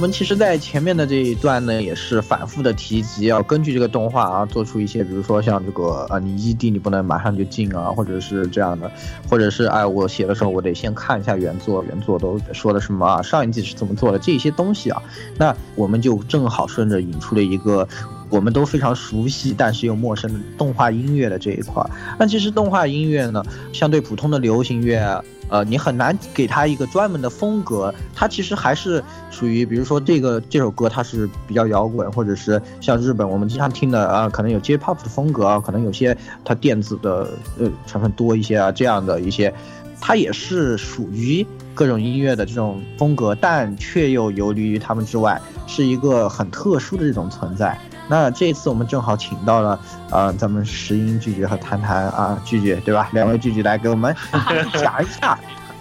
[0.00, 8.90] 我们其实，在前面的这一段呢，也是反复的提及，要根据这个动画啊，做出一些，比如说像这个啊，你异地你不能马上就进啊，或者是这样的，
[9.28, 15.02] 或者是哎，我写的时候我得先看一下原作，原作都说了什么啊，上一季是怎么做的这些东西啊，
[15.36, 17.86] 那我们就正好顺着引出了一个
[18.30, 21.84] 我们都非常熟悉但是又陌生的动画音乐的这一块。
[22.18, 25.22] 那其实动画音乐呢，相对普通的流行乐。
[25.48, 39.52] 呃，你很难给它一个专门的风格，它其实还是属于，比如说这个这首歌它是比较摇滚，或者是像日本我们经常听的啊，可能有 J-pop 的风格啊，可能有些它电子的呃成分多一些啊，这样的一些，
[40.00, 47.76] 它也是属于各种音乐的这种风格，但却又游离于他们之外，是一个很特殊的这种存在。
[48.10, 49.78] 那这次我们正好请到了，
[50.10, 53.08] 呃，咱们石英拒绝和谈谈啊，拒绝对吧？
[53.14, 54.12] 两位拒绝来给我们
[54.74, 55.38] 讲一下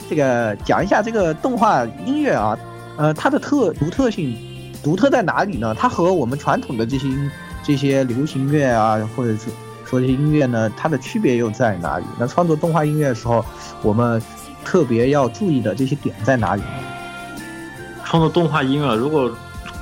[0.08, 2.56] 这个，讲一下这个动画音乐啊，
[2.98, 4.38] 呃，它的特独特性，
[4.84, 5.74] 独特在哪里呢？
[5.74, 7.08] 它和我们传统的这些
[7.64, 9.50] 这些流行乐啊，或者是
[9.84, 12.06] 说这些音乐呢，它的区别又在哪里？
[12.20, 13.44] 那创作动画音乐的时候，
[13.82, 14.22] 我们
[14.64, 16.62] 特别要注意的这些点在哪里？
[18.06, 19.32] 创作动画音乐，如果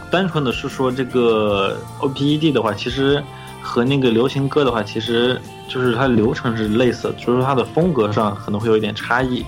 [0.09, 3.23] 单纯的是说这个 O P E D 的话，其实
[3.61, 9.45] 和那个流行歌的话，其实就是它流程是类似的，就是说它的风格上可能会有一点差异。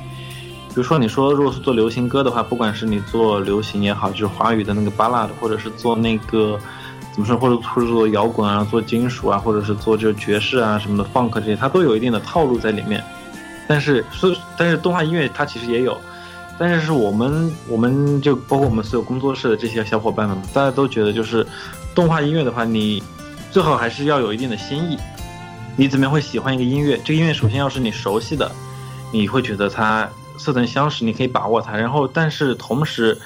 [0.69, 6.59] 比如说，你说如果是做流行歌的话，不管是你做流行也好，就是华语的那个巴拉的，或者是做那个
[7.11, 13.03] 怎么说，或者或者做摇滚啊，做金属啊，或者是做这爵士啊什么的 funk 这些，它都有一定的套路在里面。
[13.67, 15.99] 但是，是但是动画音乐它其实也有。
[16.59, 21.47] 但是是我们，我们就包括我们所有工作室的这些小伙伴们，大家都觉得就是
[21.95, 23.01] 动画音乐的话，你
[23.49, 24.97] 最好还是要有一定的新意。
[25.77, 26.99] 你怎么样会喜欢一个音乐？
[27.05, 28.51] 这个音乐首先要是你熟悉的，
[29.13, 31.77] 你会觉得它似曾相识，你可以把握它。
[31.77, 33.17] 然后，但是同时，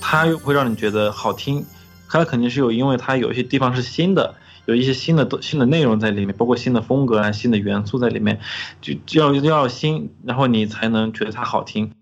[0.00, 1.62] 它又会让你觉得好听。
[2.08, 8.40] 它肯定是有，因为它有一些地方是新的，有一些新的新的内容在里面，包括新的风格啊、新的元素在里面，
[8.80, 11.92] 就要要新，然后你才能觉得它好听。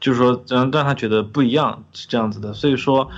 [0.00, 3.08] 就是说，让让他觉得不一样是这样子的，所以说，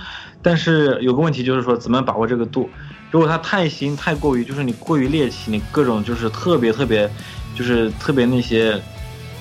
[0.41, 2.69] 但是有个问题就是说，怎么把握这个度？
[3.11, 7.09] 如果他太新、太过于，就是你过于猎奇，你各种就是特别特别，
[7.55, 8.81] 就是特别那些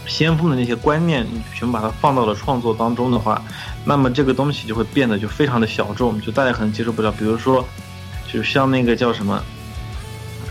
[0.06, 3.40] 先锋的那些观念，你全部把它放到了创作当中的话，
[3.84, 7.12] 那么这个东西就会变得就非常的小众，就大家可能接受不了。
[7.12, 7.64] 比如说，
[8.30, 9.40] 就像那个叫什么，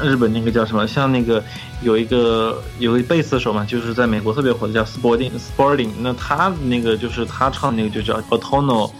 [0.01, 1.43] 日本那个叫什么，像那个
[1.81, 8.91] 有一个有一贝斯手嘛，就是在美国特别火的叫 Sporting Sporting，那他那个就是他唱的那个就叫 Autono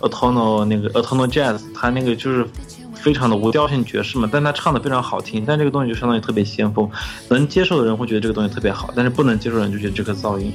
[0.00, 2.46] Autono 那个 Autono Jazz，他那个就是
[2.94, 6.90] 非常的无调性爵士嘛，但他唱的非常好听，但这个东西就相当于特别先锋，
[7.28, 10.52] 能接受的人会觉得这个东西特别好，但是不能接受的人就觉得这个噪音。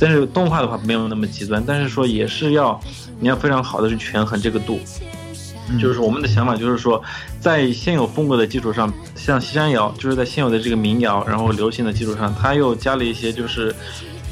[0.00, 2.78] 但是动画的话没有那么极端，但是说也是要
[3.18, 4.78] 你要非常好的去权衡这个度。
[5.78, 7.02] 就是我们的想法，就是说，
[7.40, 13.74] 在现有风格的基础上，像西山谣，就是在现有的这个民谣，然后流行的基础上，它又加了一些就是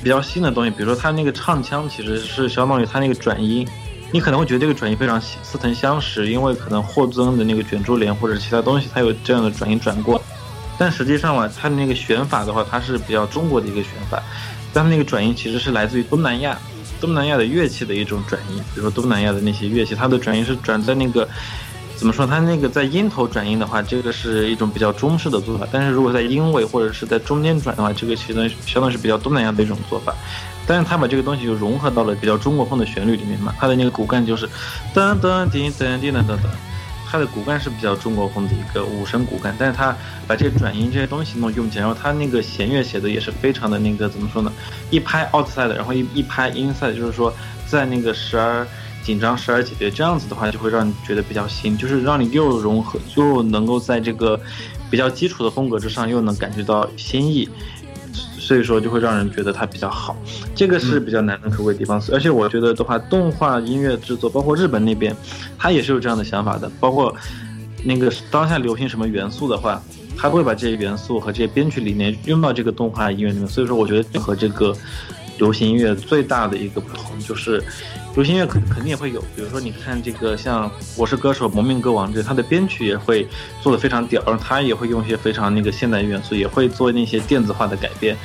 [0.03, 3.66] 比较新的东西，比如说它那个唱腔其实是相当于它那个转音，
[4.12, 10.20] 你可能会觉得这个转音非常似曾相识，因为可能霍尊的那个卷珠帘或者其他东西，它有这样的转音转过，
[10.79, 14.22] 但实际上嘛，它的那个选法的话，它是比较中国的一个选法，
[14.72, 16.59] 但它那个转音其实是来自于东南亚。
[17.00, 21.28] 东南亚的乐器的一种转音，比如说东南亚的那些乐器，它的转音是转在那个
[21.96, 22.26] 怎么说？
[22.26, 25.66] 它那个在音头转音的话，这个是一种比较中式的做法。
[25.72, 30.14] 但是如果在音尾或者是在中间转的话，这个其实相当是比较东南亚的一种做法。
[30.66, 34.48] 但是它把这个东西就融合到了比较中国风的旋律里面嘛，它的那个骨干就是
[34.92, 36.48] 噔噔叮噔叮噔噔噔。
[37.16, 44.52] 它的骨干是比较中国风的一个五声骨干，但是它把这些转音这些东西弄用起来，然后它那个弦乐写的也是非常的那个怎么说呢？
[44.90, 47.33] 一拍 outside，然后一一拍 inside，就是说
[47.66, 48.66] 在那个时而
[49.02, 54.38] 紧张时而解决，这样子的话就会让你觉得比较新，就是让你又融合又能够在这个
[54.90, 57.48] 比较基础的风格之上又能感觉到新意。
[58.46, 60.16] 所以说就会让人觉得它比较好，
[60.54, 62.00] 这个是比较难能可贵的地方。
[62.12, 65.16] 而且我觉得的话，动画音乐制作，包括日本那边，
[65.59, 66.70] 它也是有这样的想法的。
[66.78, 67.12] 包括
[67.82, 69.82] 那个当下流行什么元素的话，
[70.16, 73.48] 它会把这些元素和这些编曲理念用到这个动画音乐里面。
[73.48, 74.72] 所以说，我觉得和这个
[75.38, 77.61] 流行音乐最大的一个不同就是。
[78.16, 83.29] 流行乐肯肯定也会有，比如说你看这个像《我是歌手》《蒙面歌王》这，它的编曲也会
[83.61, 88.16] 做的非常屌，然后它也会用一些非常那个现代元素，也会做那些电子化的改编。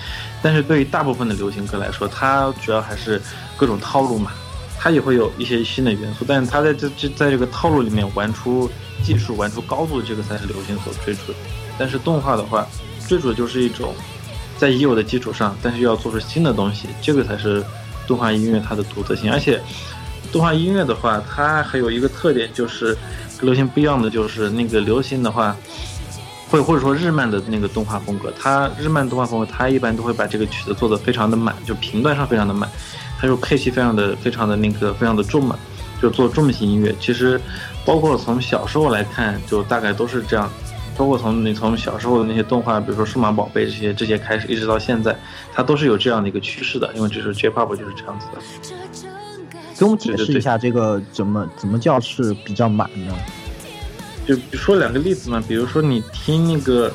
[0.42, 3.22] 但是对于大部分的流行歌来说，它主要还是
[3.58, 4.32] 各种套路嘛，
[4.80, 8.72] 它也会有一些新的元素，但是它在这这在这个套路里面玩出
[9.04, 11.38] 技术、玩出高度，这个才是流行所追逐的。
[11.78, 12.66] 但是动画的话，
[13.10, 13.94] 追逐的就是一种
[14.58, 17.62] 在已有的基础上，但是要做出新的东西，这个才是。
[18.12, 19.58] 动画音乐它的独特性，而且
[20.34, 22.94] 动画音乐的话，它还有一个特点，就是
[23.38, 25.56] 跟流行不一样的，就是那个流行的话，
[26.50, 32.70] 会或者说日漫的那个动画风格，它日漫动画风格，它一般都会把这个曲子做的非常的满，就频段上非常的满，
[33.18, 35.58] 它就配器非常的非常的那个非常的重嘛，
[36.02, 36.94] 就做重型音乐。
[37.00, 37.40] 其实
[37.86, 40.52] 包括从小时候来看，就大概都是这样。
[40.98, 45.18] 包括从你从小时候的那些动画，比如说数码宝贝这些这些开始，一直到现在，
[45.54, 48.42] 它都是有这样的一个趋势的，因为这是 J-pop 就是这样子的。
[49.78, 53.16] 给我们解释一下这个怎么怎么叫是比较满呢？
[54.28, 56.92] 就比如说两个例子嘛，比如说你听那个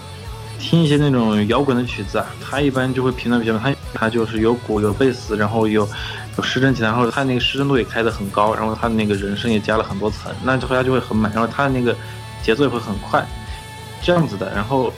[0.61, 5.89] 听一些那种摇滚的曲子啊，它一般就会频段比较它它就是有鼓有贝斯，然后有
[6.37, 11.93] 有失真吉他，然后它那个失真度也开得很高，然后它的那个人声也加了很多层，那回它就会很满，然后它的那个
[12.41, 13.27] 节奏也会很快。
[14.07, 14.93] 这样子的，然后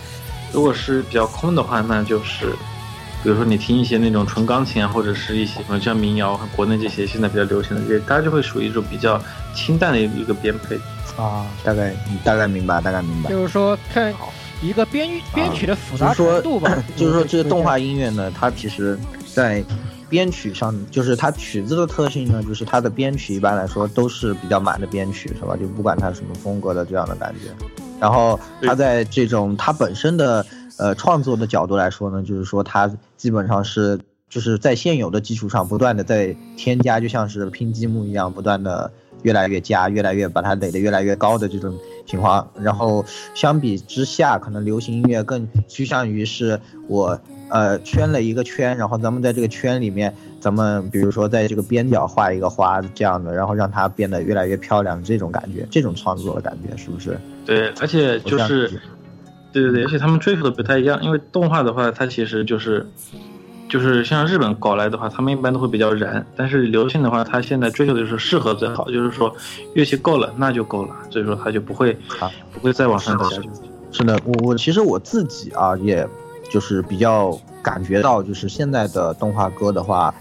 [0.52, 2.52] 如果是比较空的话，那就是，
[3.22, 9.18] 比如说你听一些那种纯钢琴啊，或者是一些像民谣和国内这些现在比较流行的这些，大家就会属于一种比较
[9.54, 10.78] 清淡的一个编配
[11.16, 11.46] 啊。
[11.64, 13.30] 大概大概明白，大概明白。
[13.30, 14.12] 就是说看
[14.60, 16.70] 一个编编曲的复杂程度吧。
[16.94, 18.98] 就是说这个动画音乐呢，它其实
[19.34, 19.64] 在
[20.10, 25.56] 编曲上，就是它曲子的特性呢，就是它的编曲一般来说都是比较满的编曲，是吧？
[25.56, 27.50] 就不管它什么风格的这样的感觉。
[28.00, 30.44] 然后他在这种他本身的
[30.78, 38.90] 呃创作的角度来说呢，就是说他基本上是就是在现有的基础上不断的在添加，就像是拼积木一样，不断的
[39.22, 42.48] 越来越加，越来越把它垒得越来越高的这种情况。
[42.60, 47.18] 然后相比之下，可能流行音乐更趋向于是我
[47.50, 57.18] 呃圈了一个圈，然后咱们在这个圈里面，咱们比如说在这个边角画一个花这样的，然后让它变得越来越漂亮，这种感觉，这种创作的感觉是不是？
[57.44, 58.68] 对，而且就是，
[59.52, 62.86] 对对对，而且他们追求的不太一样，因为动画的话，它其实就是，
[63.68, 69.34] 就是像日本搞来的话，他们一般都会比较燃，但是流行的话，它现在追求的就是适合最好，就是说
[69.74, 73.30] 乐器够了那就够了，所以说它就不会，啊不会再往上走。
[73.90, 76.06] 是的，我我其实我自己啊，也
[76.50, 80.14] 就是比较感觉到，就是现在的动画歌的话，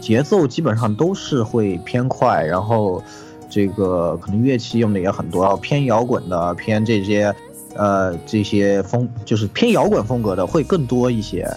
[0.00, 3.02] 节奏基本上都是会偏快，然后。
[3.50, 7.34] 这个可能乐器用的也很多，偏摇滚的，偏这些，
[7.74, 11.50] 呃，这些风就是偏摇滚风格的会更多一些，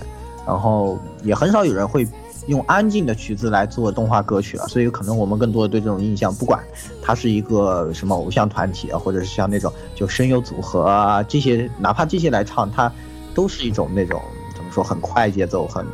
[0.47, 2.07] 然后也很少有人会
[2.47, 6.63] 用安静的曲子来做动画歌曲了，所以可能我们更多的对这种印象，不管
[7.01, 12.89] 它是一个什么偶像团体啊，或者是像那种就声优组合啊这些，哪怕这些来唱，它
[13.34, 14.21] 都是一种那种
[14.55, 15.86] 怎么说很快节奏，很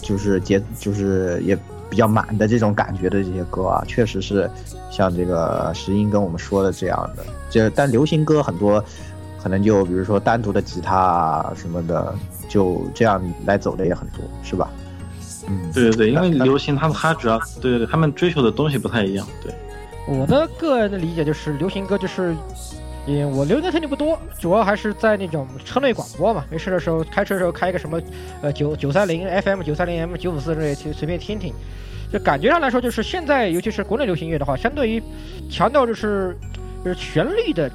[0.00, 1.56] 就是节就是也
[1.88, 4.50] 比较满的这种感觉的这些歌啊，确实是
[4.90, 7.24] 像这个石英跟我们说的这样的。
[7.50, 8.82] 这但流行歌很多
[9.42, 12.14] 可能就比如说单独的吉他啊什么的，
[12.48, 14.70] 就这样来走的也很多，是吧？
[15.48, 19.52] 嗯，对对对，因为流行他他主要对对对，他们追求的东西不太一样，对。
[20.06, 22.34] 我的个人的理解就是，流行歌就是，
[23.12, 28.00] 嗯，我流行歌听的不多，主要还是在那种车内广播嘛，没事的时候开车的时候开一个什么，
[28.40, 31.52] 呃九九三零 FM 九三零 M 九五四之类，随随便听听。
[32.12, 35.02] 就感觉上来说，就是现在尤其是国内流行乐的话，相对于
[35.50, 36.36] 强调就是
[36.84, 37.68] 就是旋律的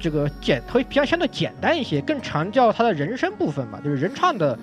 [0.00, 4.58] 这个简会比较相对简单一些，更强调它的人声部分嘛，就是人唱的。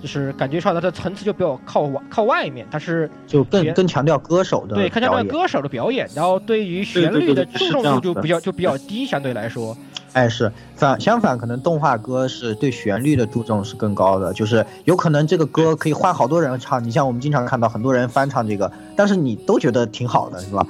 [0.00, 9.76] 就是感觉上它的层次就比较靠外靠外面，它是就更更强调歌手的对，更强调歌手的表演，然后对于旋律的注重度就比较就比较低，相对来说。
[10.14, 16.82] 哎，是反相反，可能动画歌是对旋律的注重是更高的，就是有可能这个歌可以换好多人唱。
[16.82, 20.66] 你像我们经常看到很多人翻唱这个，但是你都觉得挺好的，是吧？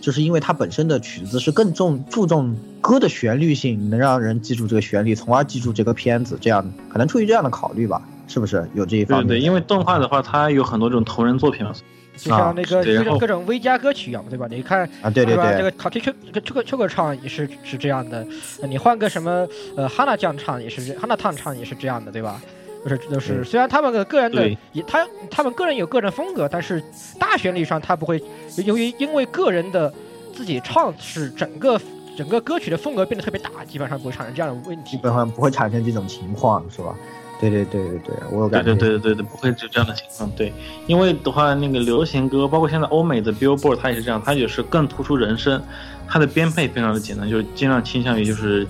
[0.00, 6.36] 就是因为它本身的曲子是更重注重歌的旋律性，能让人记住这个旋律，从而记住这个片子。
[6.40, 8.02] 这样可能出于这样的考虑吧，
[8.32, 9.26] 是不是有这一方面？
[9.28, 11.72] 对对，因为动画的话，它有很多这种同人作品嘛，
[12.16, 14.46] 就像那个各种各种 V 加歌曲一样，对吧？
[14.48, 15.56] 你看啊，对对对？
[15.58, 18.26] 这，个卡 Q Q 这个 Q Q 唱也是是这样的，
[18.62, 22.40] 呃你换个什么呃哈娜酱唱也是这哈娜烫唱也是这样的，对吧？
[22.84, 26.82] 就是就是，虽然他们的个人的也他他们个人有个人风格，但是
[27.18, 28.20] 大旋律上他不会
[28.64, 29.92] 由于因为个人的
[30.34, 31.80] 自己唱是整个
[32.16, 34.96] 整个歌曲的风格变得特别大，基本上不会产生这样的问题。
[34.96, 36.94] 基本上不会产生这种情况，是吧？
[37.42, 38.72] 对对对对对，我有感觉。
[38.72, 40.30] 对对对对，不会有这样的情况。
[40.36, 40.52] 对，
[40.86, 45.60] 因为的话，那个流行歌，包括现在欧美的 Billboard，它也是这样，它也是更突出人声，
[46.06, 48.64] 它的编配非常的简单，就是尽量倾向于就是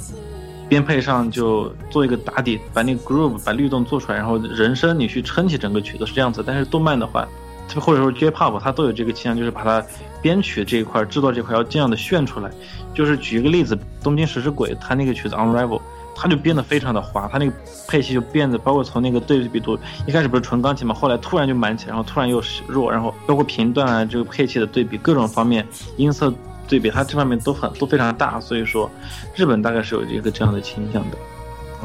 [0.71, 6.43] 编配上就做一个打底，把那个 groove 把律动做出来，然后人声你去撑起整个曲子是这样子。
[6.47, 7.29] 但是动漫的话，
[7.79, 9.85] 或者说 J-pop，它都有这个倾向，就是把它
[10.23, 12.51] 编曲这一块、制作这块要尽量的炫出来。
[12.95, 15.83] 就是举一个例子，《东京食尸鬼》它那个曲子 Unravel。
[16.15, 17.53] 它就变得非常的滑，它那个
[17.89, 26.33] 配器就变得，包括从那个对比度，一开始不是纯钢琴嘛，后来突然就满起来，然后突然又弱，然后包括频段啊，这个配器的对比，各种方面音色
[26.69, 28.91] 对比，它这方面都很都非常大，所以说
[29.35, 31.17] 日本大概是有一个这样的倾向的。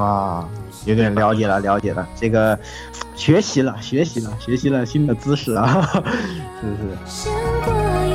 [0.02, 0.48] 啊，
[0.86, 2.58] 有点了解了，了解了，这个
[3.16, 5.82] 学习了，学习了，学习了新的姿势啊，
[6.62, 6.76] 是 不
[7.08, 8.07] 是？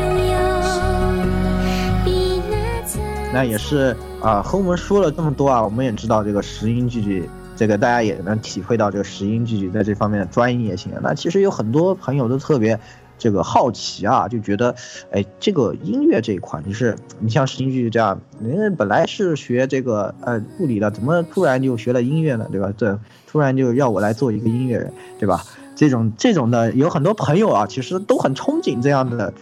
[3.33, 10.93] 那也是啊、和我们说了这么多啊，我们也知道这个石英句句，这个大家也能体会到这个石英句句在这方面的专业性。
[11.03, 12.78] 那其实有很多朋友都特别
[13.18, 14.74] 这个好奇啊，就觉得，
[15.11, 22.47] 哎，这个音乐这一块，就是你像石英句句这样，人家本来是学这个呃物理的，怎么突然就学了音乐呢？
[22.53, 22.72] 对吧？
[22.76, 25.43] 这突然就要我来做一个音乐人，对吧？
[25.74, 29.33] 这种这种的有很多朋友啊，其实都很憧憬这样的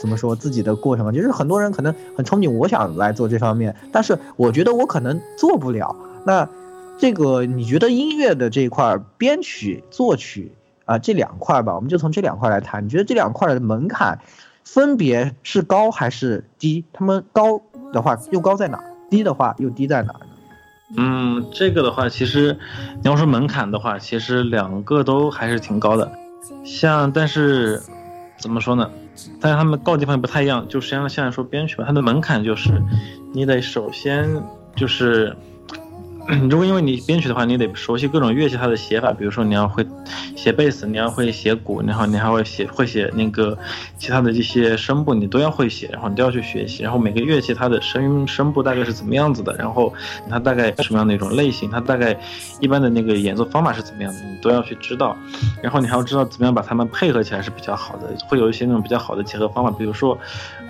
[0.00, 1.12] 怎么说自己的过程啊？
[1.12, 5.96] 就是很多人可能很憧憬，我想来做这方面，但是我觉得我可能做不了。
[6.24, 6.48] 那
[6.98, 10.52] 这个你觉得音乐的这一块，编曲、作曲
[10.84, 12.84] 啊、这两块吧，我们就从这两块来谈。
[12.84, 14.20] 你觉得这两块的门槛
[14.64, 16.84] 分别是高还是低？
[16.92, 17.60] 他们高
[17.92, 18.82] 的话又高在哪？
[19.08, 20.20] 低的话又低在哪呢？
[20.96, 22.58] 嗯，这个的话，其实
[23.02, 26.10] 你要说门槛的话，其实两个都还是挺高的。
[26.64, 27.82] 像，但是
[28.38, 28.90] 怎么说呢？
[29.40, 30.66] 但是他们告的地方也不太一样。
[30.68, 32.70] 就实际上现在说编曲吧，它的门槛就是，
[33.32, 34.42] 你得首先
[34.74, 35.36] 就是，
[36.50, 39.86] 如果因为你编曲的话，你得熟悉各种乐器它的写法，比如说你要会
[40.34, 43.56] 写贝斯，你要会写鼓，然后你还会写会写那个
[43.96, 46.82] 其他的这些声部，你都要会写，然后你都要去学习。
[46.82, 49.92] 然后每个乐器它的声音声部大概是怎么样子的，然后
[50.28, 52.18] 它大概什么样的一种类型，它大概
[52.60, 55.16] 一般的那个演奏方法是怎么样的，你都要去知道。
[55.62, 59.70] 然后你还要知道怎么样把它们配合起来是比较好的，会有一些那种比较好的结合方法。
[59.70, 60.18] 比如说，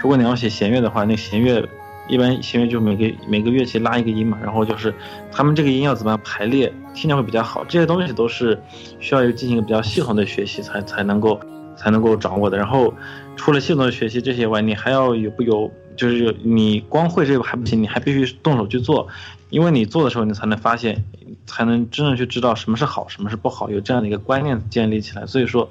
[0.00, 1.66] 如果你要写弦乐的话，那弦乐
[2.08, 4.94] 一般弦乐就每个每个乐器拉一个音嘛，然后就是
[5.30, 7.64] 他们这个音要怎么样排列，听着会比较好。
[7.64, 8.60] 这些东西都是
[9.00, 11.40] 需要进行一个比较系统的学习才才能够
[11.76, 12.56] 才能够掌握的。
[12.56, 12.92] 然后
[13.34, 19.08] 除了系统的学习这些外，你还要有不有就是你光会这个还不行，你还必须动手去做，
[19.50, 21.04] 因为你做的时候你才能发现，
[21.46, 25.26] 才能真正去知道什么是好，什么是不好，有这样的一个观念建立起来。
[25.26, 25.70] 所以说，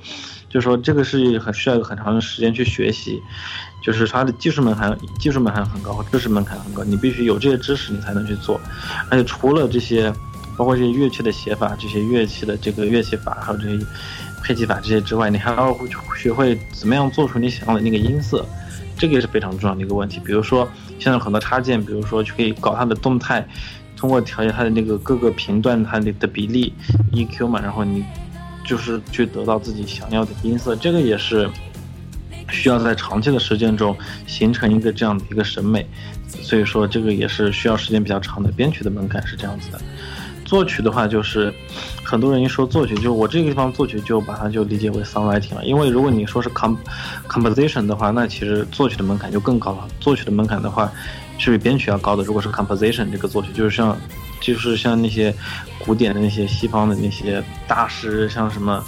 [0.49, 3.21] 就是说这个是很需要一个很长的时间去学习。
[3.83, 8.59] 就是它的技术门槛，技术门槛很高，知识门槛很高，你必须有这些知识，你才能去做。
[9.11, 10.11] 而且除了这些，
[10.57, 13.85] 包括这些乐器的写法，这些乐器的这个乐器法，还有这些
[14.41, 15.77] 配器法这些之外，你还要
[16.17, 18.43] 学会怎么样做出你想要的那个音色，
[18.97, 20.19] 这个也是非常重要的一个问题。
[20.25, 20.67] 比如说，
[20.97, 23.47] 现在很多插件，比如说就可以搞它的动态，
[23.95, 26.73] 通过调节它的那个各个频段它的的比例
[27.11, 28.03] EQ 嘛，然后你
[28.65, 31.49] 就是去得到自己想要的音色，这个也是
[32.49, 33.95] 需要在长期的实践中
[34.27, 35.87] 形成一个这样的一个审美。
[36.27, 38.51] 所以说，这个也是需要时间比较长的。
[38.51, 39.79] 编曲的门槛是这样子的，
[40.45, 41.53] 作曲的话就是，
[42.03, 45.65] 很多人一说作曲，就我这个地方作曲就把它就理解为 songwriting 了。
[45.65, 46.75] 因为如果你说是 com
[47.27, 49.87] composition 的话，那其实作曲的门槛就更高了。
[49.99, 50.89] 作曲的门槛的话
[51.37, 52.23] 是比编曲要高的。
[52.23, 53.97] 如果是 composition 这个作曲，就是像
[54.39, 55.35] 就是像那些
[55.79, 58.83] 古典的那些西方的那些大师，像什么。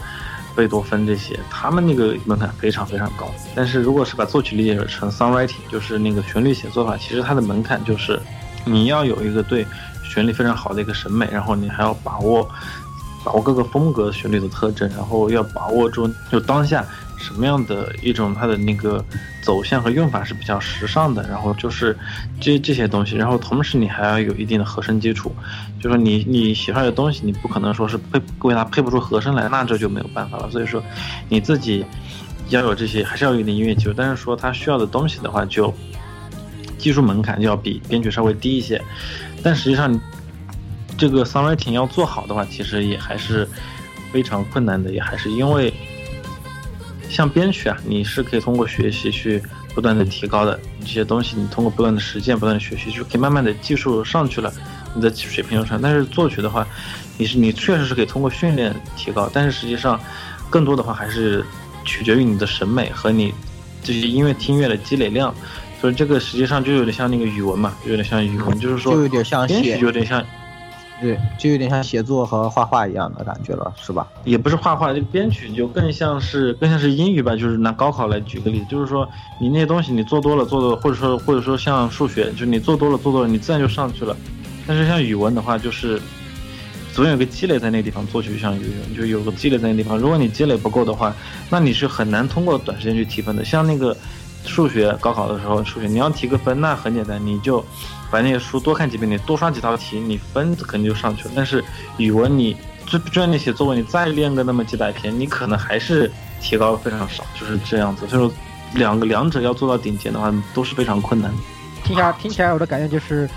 [0.55, 3.32] 贝多芬这些，他们那个门槛非常非常高。
[3.53, 8.20] 但是如果是把作曲理解成 songwriting，就是那个旋律写作法，其实它的门槛就是
[8.66, 9.64] 你要有一个对
[10.18, 12.49] 旋律非常好的一个审美，然后你还要把握
[13.24, 16.84] 把握各个风格旋律的特征，然后要把握住就当下
[17.20, 19.03] 什么样的一种它的那个
[19.43, 21.95] 走向和用法是比较时尚的，然后就是
[22.41, 25.32] 这这些东西，然后同时你还要有一定的和声基础。
[25.80, 30.49] 就说你你喜欢的东西，你不可能说是配为它配不出和声来，那这就没有办法了。
[30.49, 30.82] 所以说，
[31.30, 31.86] 你自己
[32.49, 33.93] 要有这些，还是要有点音乐基础。
[33.95, 35.72] 但是说它需要的东西的话，就
[36.80, 38.82] 技术门槛就要比编曲稍微低一些。
[39.43, 39.99] 但实际上，
[40.97, 43.47] 这个 songwriting 要做好的话，其实也还是
[44.11, 45.73] 非常困难的，也还是因为
[47.09, 49.41] 像编曲啊，你是可以通过学习去
[49.73, 50.59] 不断的提高的。
[50.81, 54.51] 这些东西你通过不断的实践、不断的学习，就可以慢慢的技术上去了。
[54.95, 56.65] 你的水平就上，但是作曲的话，
[57.17, 59.99] 你是你确实是可以通过训练提高，但是实际上，
[60.49, 61.45] 更多的话还是
[61.85, 63.33] 取决于你的审美和你
[63.83, 65.33] 这些音乐听音乐的积累量。
[65.80, 70.23] 所以这个实际上就有点像那个语文嘛，就有点像语文，就是说就有点像写就有点像，
[70.99, 74.07] 对，就有点像写作和画画一样的感觉了，是吧？
[74.23, 79.07] 也不是画画，这个编曲就更像是更像是英语吧，就是拿高考来举个例子，就是说
[79.39, 84.17] 你那些东西你做多了做多了，或者说或者说像数学，就你做多了做多了，你自然就上去了。
[84.65, 86.01] 但是像语文的话，就是
[86.91, 89.97] 总有个积累在那个地方，作曲就像游泳，就有个积累在那个地方。
[89.97, 91.15] 如果你积累不够的话，
[91.49, 93.45] 那你是很难通过短时间去提分的。
[93.45, 93.95] 像那个
[94.48, 97.64] 数学高考的时候，数学你要提个分，那很简单，你就
[98.10, 101.32] 把那些书多看几遍，你多刷几道题，你分肯定就上去了。
[101.36, 101.64] 但是
[101.98, 106.10] 语文你就就算你写作文，你再练个那么几百篇，你可能还是
[106.41, 108.08] 提高非常少，就是这样子。
[108.08, 108.34] 所以说，
[108.74, 111.32] 两个两者要做到顶尖的话，都是非常困难。
[111.84, 113.30] 听起来听起来我的感觉就是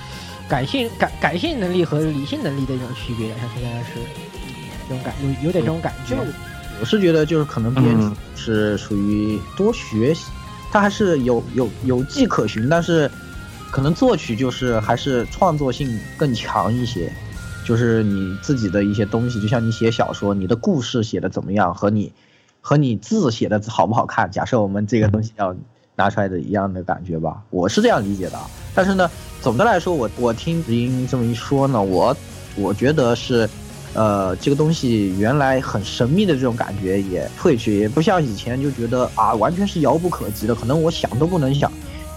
[0.48, 4.00] 感性感感性能力和理性能力的一种区别，像现在是
[4.88, 6.16] 这种感有有点这种感觉。
[6.80, 10.30] 我是觉得就是可能编曲嗯是属于多学习，
[10.70, 13.10] 它还是有有有迹可循，但是
[13.70, 17.12] 可能作曲就是还是创作性更强一些，
[17.64, 22.12] 就是你自己的一些东西，就像你写小说，你的故事写的怎么样，和你
[22.60, 25.54] 和你字写的好不好看，假设我们这个东西要
[25.96, 28.38] 拿出来的一样的感觉吧，我是这样理解的。
[28.74, 29.10] 但是呢，
[29.42, 32.16] 总的来说，我我听子英这么一说呢，我
[32.56, 33.48] 我觉得是。
[33.92, 41.70] 呃，这个东西原来很神秘的这种感觉也退去，也不像以前就觉得啊，完全是遥不可及的，可能我想都不能想。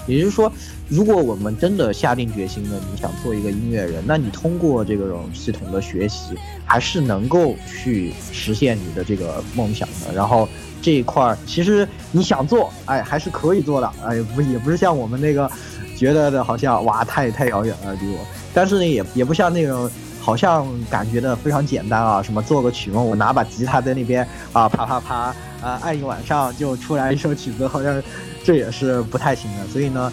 [0.05, 0.51] 也就是说，
[0.89, 10.13] 如果我们真的下定决心了，你想做一个音乐人，那你通过这种系统的学习，还是能够去实现你的这个梦想的。
[10.13, 10.47] 然后
[10.81, 15.49] 这一块儿，其实你想做，哎，还是可以做的，哎，不也不是像我们那个
[15.97, 18.19] 觉得的好像哇，太太遥远了离我，
[18.53, 19.89] 但是呢，也也不像那种。
[20.23, 28.01] 好像感觉的非常简单啊，什么做个曲目，我拿把吉他在那边啊啪啪啪啊按一晚上就出来一首曲子，好像
[28.41, 29.67] 这也是不太行的。
[29.67, 30.09] 所以呢，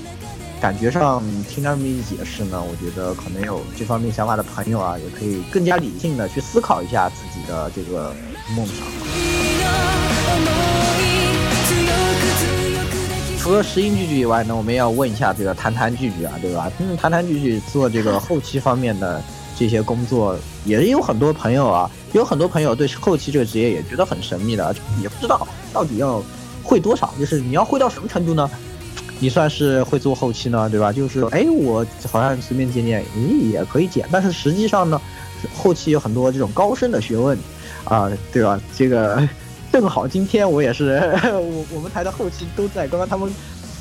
[0.61, 8.13] 感觉上听他们一解释呢，我觉得可能有这方面想法的朋友啊，也可以更加理性的去思考一下自己的这个
[8.57, 8.79] 梦想。
[13.39, 16.69] 除了石英句句以外呢，我们要问一下这个谈谈句句啊，对吧？
[16.81, 19.23] 嗯，谈谈句句做这个后期方面的。
[19.61, 20.35] 这些工作
[20.65, 26.23] 也有很多朋友啊，有很多朋友对后期这个职业也觉得很神秘的，也不知道到底要
[26.63, 28.51] 会多少，就是你要会到什么程度呢？
[29.19, 30.91] 你算是会做后期呢，对吧？
[30.91, 34.99] 就是哎，我好像随便剪剪，咦也可以剪，但是实际上呢，
[35.55, 37.37] 后期有很多这种高深的学问
[37.85, 38.59] 啊，对吧？
[38.75, 39.29] 这个
[39.71, 41.01] 正好今天我也是，
[41.37, 43.31] 我我们台的后期都在，刚刚他们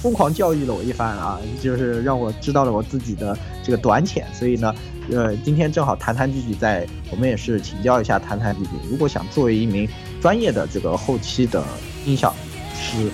[0.01, 4.75] 疯狂教育了我一番啊，就是让我知道了我自己的这个短浅，所以呢。
[5.11, 9.89] 呃，今天正好谈谈句句在，我们也是请教一下谈谈句句，如果想作为一名
[10.21, 11.63] 专业的这个后期的
[12.05, 12.33] 音响
[12.75, 13.09] 师，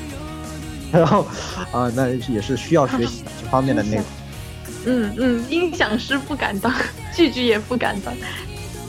[0.91, 1.25] 然后
[1.71, 4.05] 啊、那也是需要学习这方面的内容。
[4.87, 6.71] 嗯嗯，音响师不敢当，
[7.15, 8.13] 句句也不敢当。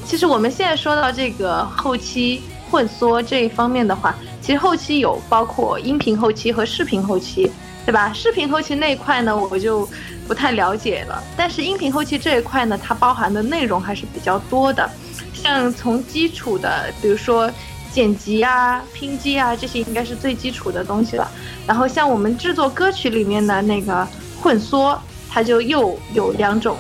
[0.05, 7.51] 其实我们现在说到这个后期混缩这一方面的话，其实后期有包括音频后期和视频后期，
[7.87, 8.13] 对吧？
[8.13, 9.89] 视频后期那一块呢，我就
[10.27, 11.23] 不太了解了。
[11.37, 14.91] 但是音频后期这一块呢，它包含的内容还是比较多的，
[15.33, 17.49] 像从基础的，比如说
[17.93, 21.31] 剪辑啊、拼接啊，这些应该是最基础的东西了。
[21.65, 24.05] 然后像我们制作歌曲里面的那个
[24.43, 26.77] 混缩，它就又有两种。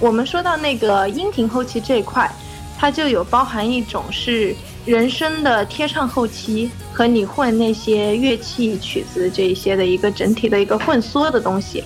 [0.00, 2.30] 我们说到那个音频后期这一块，
[2.78, 11.84] 它就有包含一种是人声的贴唱后期和你混那些乐器曲子这一些的一个整体的一个混缩的东西。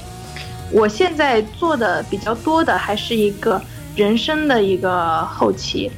[0.73, 3.61] 我现在做的比较多的还是一个
[3.95, 5.91] 人声的一个后期，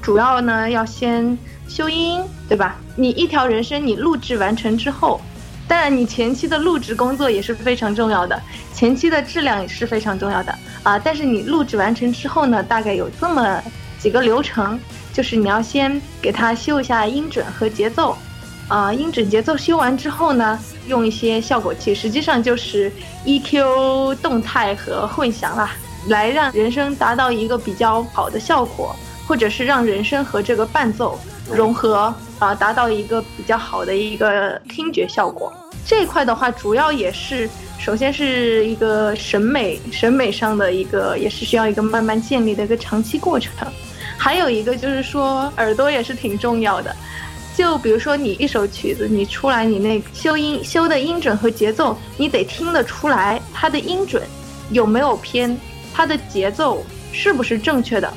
[0.00, 1.36] 主要呢要先
[1.66, 2.76] 修音，对吧？
[2.94, 5.20] 你一条人声你录制完成之后，
[5.66, 8.40] 当然你前期的录制工作也是非常重要的，
[8.74, 10.98] 前期的质量也是非常重要的啊。
[10.98, 13.60] 但是你录制完成之后呢，大概有这么
[13.98, 14.78] 几个流程，
[15.12, 18.16] 就是你要先给它修一下音准和节奏，
[18.72, 22.90] 啊，音准节奏修完之后呢，用一些效果器，实际上就是
[23.26, 25.72] EQ 动态和混响啦，
[26.08, 28.96] 来让人声达到一个比较好的效果，
[29.28, 31.20] 或者是让人声和这个伴奏
[31.52, 35.52] 融合啊，达到一个比较好的一个听觉效果。
[35.84, 37.46] 这一块的话，主要也是
[37.78, 43.52] 首先是一个审美审美上的一个，也是需要一个慢慢建立的一个长期过程。
[44.16, 46.96] 还有一个就是说，耳朵也是挺重要的。
[47.54, 54.22] 就比如说你一首曲子，你出来你那修音修的音准和节奏，你得听得出来它的音准
[54.70, 55.56] 有没有偏，
[55.92, 56.82] 它的节奏
[57.12, 58.12] 是不是正确的。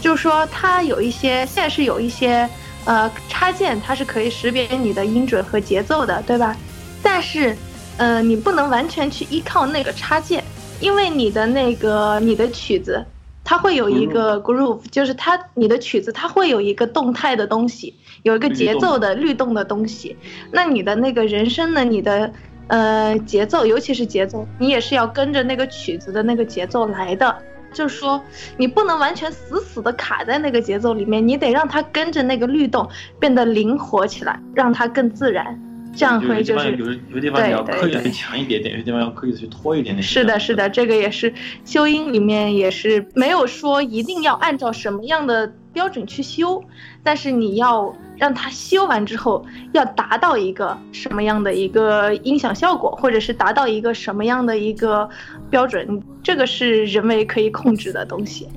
[0.00, 2.48] 就是说它有一些现在是有一些
[2.84, 6.54] 呃插件，它是可以识别你的音准和节奏的，对吧？
[7.02, 7.56] 但是
[7.96, 10.44] 呃你不能完全去依靠那个插件，
[10.78, 13.02] 因为你的那个你的曲子。
[13.44, 20.16] 它会有一个 groove，就是它你的曲子它会有一个动态的东西，有一个节奏的律动的东西。
[20.50, 21.84] 那你的那个人声呢？
[21.84, 22.32] 你的
[22.68, 27.36] 呃节奏，尤其是节奏，你也是要跟着那个曲子的那个节奏来的。
[27.72, 28.22] 就是说，
[28.56, 32.88] 你不能完全死死的卡在那个节奏里面，你得让它跟着那个律动
[33.18, 35.60] 变得灵活起来，让它更自然。
[35.96, 40.02] 这样会就是有有地方你要刻意去强一点点，有些地方要刻意的去拖一点点。
[40.02, 41.32] 是的，是的，这个也是
[41.64, 46.62] 修音里面也是没有说一定要按照什么样的标准去修，
[47.02, 55.08] 但是你要让它修完之后要达到一个什么样的一个音响效果，或者是达到一个什么样的一个
[55.48, 58.48] 标准，这个是人为可以控制的东西。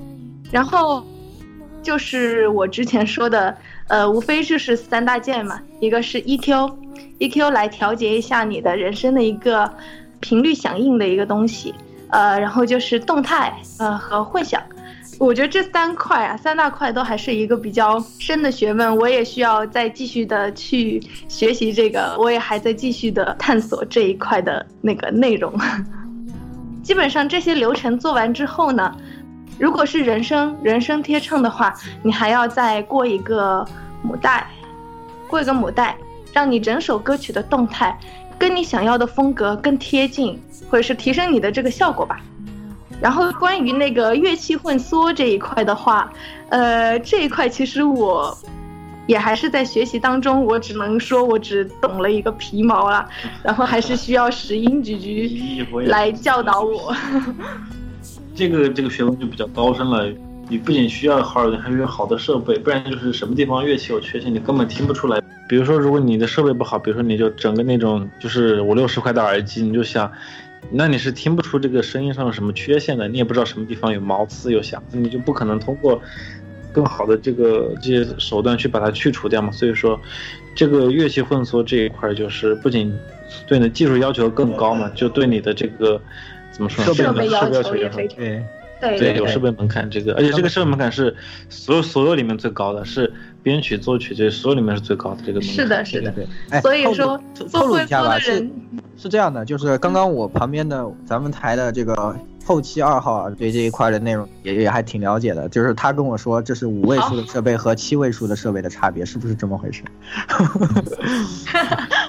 [0.50, 1.04] 然后
[1.82, 6.87] 就是我之前说的，呃，无非就是三大件嘛，一个是 EQ。
[7.18, 9.70] EQ 来调节一下你的人声的一个
[10.20, 11.74] 频率响应的一个东西，
[12.10, 14.62] 呃，然后就是动态，呃和混响。
[15.18, 25.52] 我觉得这三块啊，三大块都还是一个比较深的学问，我也需要再继续的去学习这个，我也还在继续的探索这一块的那个内容。
[26.84, 28.94] 基本上这些流程做完之后呢，
[29.58, 31.74] 如果是人声人声贴唱的话，
[32.04, 33.66] 你还要再过一个
[34.02, 34.46] 母带，
[35.26, 35.96] 过一个母带。
[36.32, 37.98] 让你整首歌曲的动态
[38.38, 42.20] 跟你想要的风格更贴近，或者是提升你的这个效果吧。
[43.00, 46.12] 然后关于那个乐器混缩这一块的话，
[46.48, 48.36] 呃，这一块其实我
[49.06, 53.08] 也还是在学习当中，我只能说我只懂了一个皮毛啦，
[53.42, 56.94] 然后还是需要石英菊菊来教导我。
[58.34, 60.12] 这个这个学问就比较高深了，
[60.48, 65.20] 你不仅需要好耳朵，还需要好的设备，不然就是什么地方乐器有缺陷，你根本听不出来。
[65.48, 70.10] 比如说，如果你的设备不好，比如说你就整个那种就是五六十块的耳机，你就想，
[70.70, 76.00] 那你是听不出这个声音上有什么缺陷的，你也不知道什么地方有毛刺有响，你就不可能通过
[76.72, 79.50] 更好的这个这些手段去把它去除掉嘛。
[79.50, 79.98] 所以说，
[80.54, 82.94] 这个乐器混缩这一块就是不仅
[83.46, 86.00] 对你的技术要求更高嘛，就对你的这个
[86.50, 88.18] 怎么说设备要求也非常
[88.80, 88.98] 对。
[88.98, 91.14] 对，有设备门槛，这个而且这个设备门槛是
[91.48, 93.12] 所有所有里面最高的，是
[93.42, 95.54] 编曲作曲这所有里面是最高的这个门槛。
[95.56, 96.26] 是的，是的，对。
[96.50, 97.20] 哎，所以说
[97.52, 98.48] 透露一下吧，是
[98.96, 109.82] 是这样的，就是刚刚我旁边的咱们台的这个后期二号啊，对这一块的内容也也还挺了解的，就是他跟我说这是五位数的设备和七位数的设备的差别，是不是这么回事？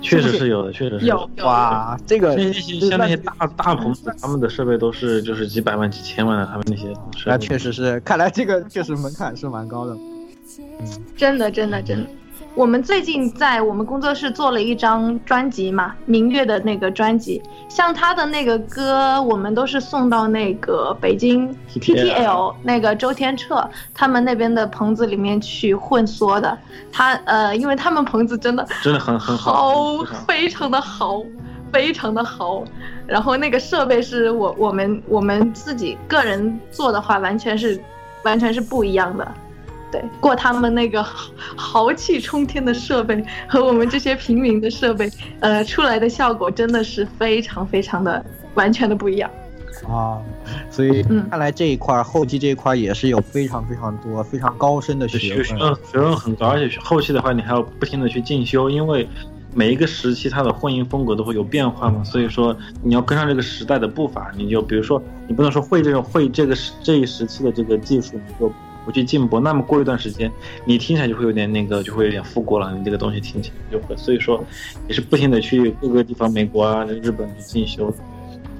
[0.00, 2.36] 确实是有的，确实是有哇，这个
[2.88, 6.94] 像那些大大棚子，他们的设备都是就是几百万、几千万的，他们那些
[7.26, 9.96] 那确实是，看来这个确实门槛是蛮高的。
[11.16, 12.10] 真的，真的，真的，
[12.58, 26.58] 我们最近在我们工作室做了一张专辑嘛，明月的那个专辑，像他的那个歌，我们都是送到那个北京 TTL 那个周天彻他们那边的棚子里面去混缩的。
[26.90, 31.22] 他呃，因为他们棚子真的真的很很好，非常非常的好，
[31.72, 32.64] 非常的好。
[33.06, 37.80] 然后那个设备是我我们我们自己个人做的话，完全是
[38.24, 39.32] 完全是不一样的。
[39.90, 45.10] 对，过他们那个豪 豪气冲天的设备和我们这些平民的设备，
[45.40, 48.24] 呃，出来的效果真的是非常非常的
[48.54, 49.30] 完全的不一样。
[49.88, 50.18] 啊，
[50.70, 55.70] 所以嗯看来这一块儿后期这一块儿也是有非常非常多非常高深的学学学问。
[55.70, 59.08] 问学问很高，而且后期的话你还要不停的去进修，因为
[59.54, 68.52] 每一个时期它的混音风格都会有变化嘛，所以说你要跟上这个时代的步伐，你就比如说你不能说会这种会这个时这一时期的这个技术你就
[68.88, 70.32] 不去进步，那么过一段时间
[70.64, 74.42] 你听起来就会有点那个 就会有点复古了，你这个东西听起来就会，所以说
[74.88, 77.92] 也是不停的去各个地方，美国啊、日本去进修，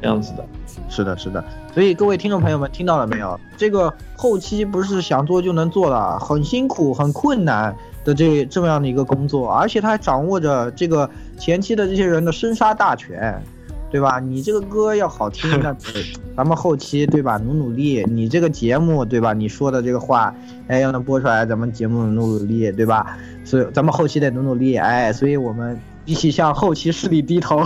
[0.03, 0.45] 这样子的。
[0.91, 1.43] 是的，是的。
[1.73, 3.41] 所以各位听众朋友们听到了没有？
[3.57, 7.75] 这个后期不是想做就能做的，很辛苦、很困难
[8.05, 11.09] 的这这么样的一个工作，而且他还掌握着这个
[11.39, 13.43] 前期的这些人的生杀大权，
[13.91, 14.19] 对吧？
[14.21, 15.75] 你这个歌要好听，那
[16.37, 17.39] 咱们后期对吧？
[17.39, 19.33] 努努力，你这个节目对吧？
[19.33, 20.35] 你说的这个话，
[20.69, 23.17] 哎，要能播出来，咱们节目努努力，对吧？
[23.45, 27.63] 所以咱们后期得努努力，哎，所以我们一起向后期势力低头，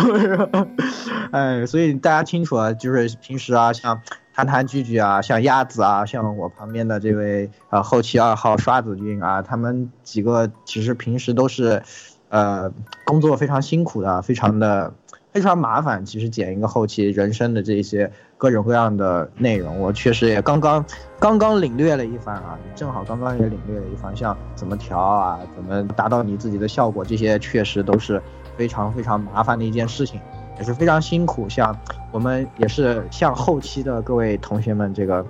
[1.33, 4.01] 哎，所以大家清楚啊，就是平时啊，像
[4.33, 11.83] 谈谈聚聚啊，像鸭子啊，像我旁边的这位呃后期二号刷子君啊，他们几个其实平时都是，
[12.31, 12.73] 呃，
[13.05, 14.95] 工作非常辛苦的，非常的
[15.33, 16.05] 非常麻烦。
[16.05, 20.85] 其实剪一个后期人生的这些各种各样的内容，我确实也刚刚
[21.19, 28.23] 刚刚领略了一番啊，正好刚刚也领略了一番，像怎么调啊，怎么达到你自己的效果，这些确实都是
[28.57, 30.21] 非常非常麻烦的一件事情，
[30.59, 31.49] 也是非常辛苦。
[31.49, 31.77] 像
[32.11, 35.25] 我们也是向后期的各位同学们这个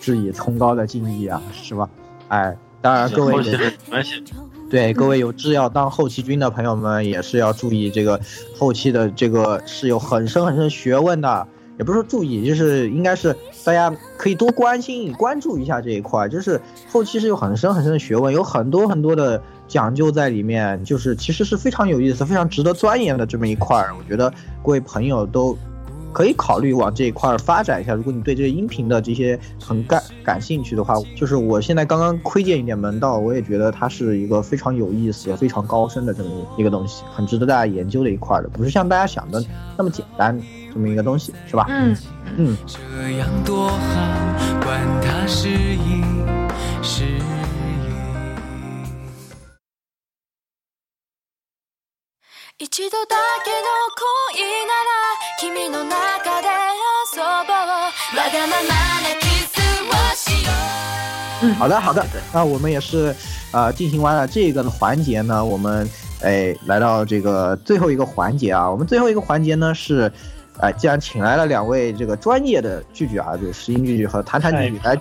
[0.00, 1.88] 致以崇高的敬意啊，是吧？
[2.28, 4.20] 哎，当然各位后期也很而且
[4.68, 8.20] 对各位有志要当后期军的朋友们，也是要注意这个
[8.58, 11.46] 后期的这个是有很深很深学问的，
[11.78, 16.60] 也不是说注意，就是应该是大家可以多关心关注一下这一块，就是
[16.90, 23.94] 后期是有很深很深的学问，有很多很多的讲究在里面，就是其实是非常有意思、非常值得钻研的这么一块儿。
[23.96, 24.28] 我觉得
[24.64, 25.56] 各位朋友都
[26.16, 27.92] 可以考虑往这一块发展一下。
[27.92, 39.44] 如果你对这个音频的这些很感感兴趣的话，就是我现在刚刚窥见一点门道，我也觉得它是一个非常有意思、非常高深的这么一个东西，很值得大家研究的一块的，不是像大家想的
[39.76, 40.40] 那么简单
[40.72, 41.66] 这么一个东西，是吧？
[41.68, 41.94] 嗯，
[42.38, 43.76] 嗯，这样多好，
[44.64, 46.02] 管它是阴
[46.82, 47.04] 是
[52.59, 53.67] 一度だけの
[54.37, 54.91] 恋なら
[55.39, 60.51] 君の中で遊ぼうわがままなキスをしよ
[61.49, 63.15] う好的，好的，那我们也是，
[63.51, 65.89] 呃，进行完了这个环节呢，我们
[66.21, 70.11] 哎来到这个最后一个环节啊，我们最后一个环节呢是，
[70.59, 74.95] 呃，既然请来了两位这个专业的剧剧啊，就是石英剧剧和谈谈剧剧来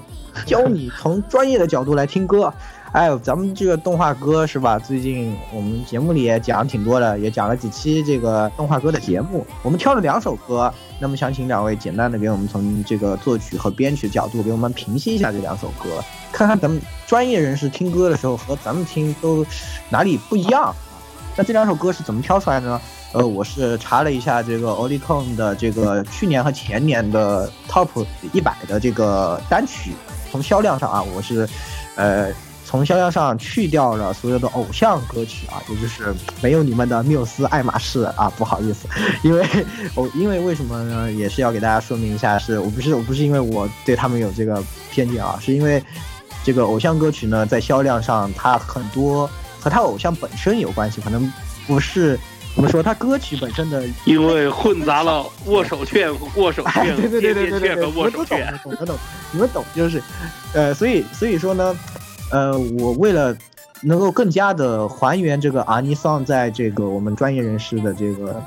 [0.46, 2.52] 教你从专业的角度来听歌。
[2.95, 4.79] 哎，咱们这个动画歌是吧？
[4.79, 9.45] 最近我们节目里也讲挺多的，也讲了几期这个动画歌的节目。
[9.63, 19.45] 我们挑了两首歌，那么想请两位简单的给我们从这个作曲和编曲角度给我们评析一下这两首歌，看看咱们专业人士听歌的时候和咱们听都
[19.89, 20.73] 哪里不一样。
[21.35, 22.81] 那这两首歌是怎么挑出来的呢？
[23.11, 27.89] 呃，我是查了一下这个 Oricon 的这个去年和前年的 Top
[28.31, 29.91] 一百的这个单曲，
[30.31, 31.45] 从销量上啊，我是，
[31.95, 32.31] 呃，
[32.66, 38.88] 从销量上去掉了所有的偶像歌曲啊，也就是没有你们的缪斯、爱马仕啊，不好意思，
[39.22, 39.45] 因为
[39.93, 41.11] 我因为为什么呢？
[41.11, 44.61] 也是要给大家说明一下，是我不是我不是因为我对他们有这个
[44.91, 45.82] 偏见啊，是因为
[46.43, 51.32] 这个偶像歌曲呢，在销量上它很多和它偶像本身有关系，可能
[51.68, 52.20] 不是
[52.55, 58.59] 怎么说，它歌曲本身的因为混杂了握手券、握手 哎，券、对对对对对对握们都懂，手券。
[58.63, 58.95] 懂的懂，
[59.32, 60.01] 你们懂就是，
[60.53, 61.78] 呃，所以所以说呢，
[62.32, 63.36] 呃，我为了
[63.82, 68.41] 能够更加的还原这个阿尼桑在这个我们专业人士的这个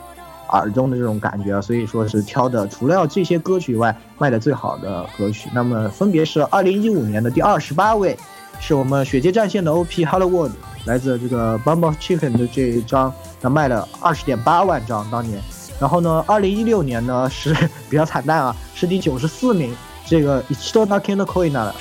[0.48, 8.18] 耳中的这种感觉啊，所以说是挑的除了这些歌曲以外卖的最好的歌曲，那么分别是二零一五年的第二十八位，
[8.58, 10.52] 是我们血界战线的 OP Hello World，
[10.86, 15.40] 来自这个 Bumble Chicken 的这一张，那卖了二十点八万张当年。
[15.78, 17.54] 然后呢，二零一六年呢是
[17.88, 19.72] 比较惨淡啊，是第九十四名，
[20.06, 21.72] 这个 Ichido Nake no Koi 呢。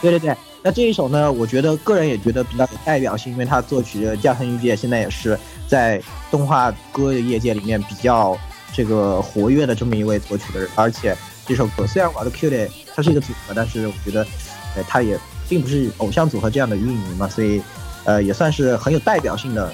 [0.00, 8.38] 对对对，那这一首呢，我觉得个人也觉得比较有代表性，因为他作曲的加藤裕介现在也是在动画歌的业界里面比较
[8.72, 14.26] 这个活跃的这么一位作曲的人，而且这首歌虽然玩的 Q 的它是一个组合，但是我觉得，
[14.76, 15.18] 呃，它也
[15.48, 17.60] 并不是偶像组合这样的运营嘛，所以，
[18.04, 19.72] 呃，也算是很有代表性的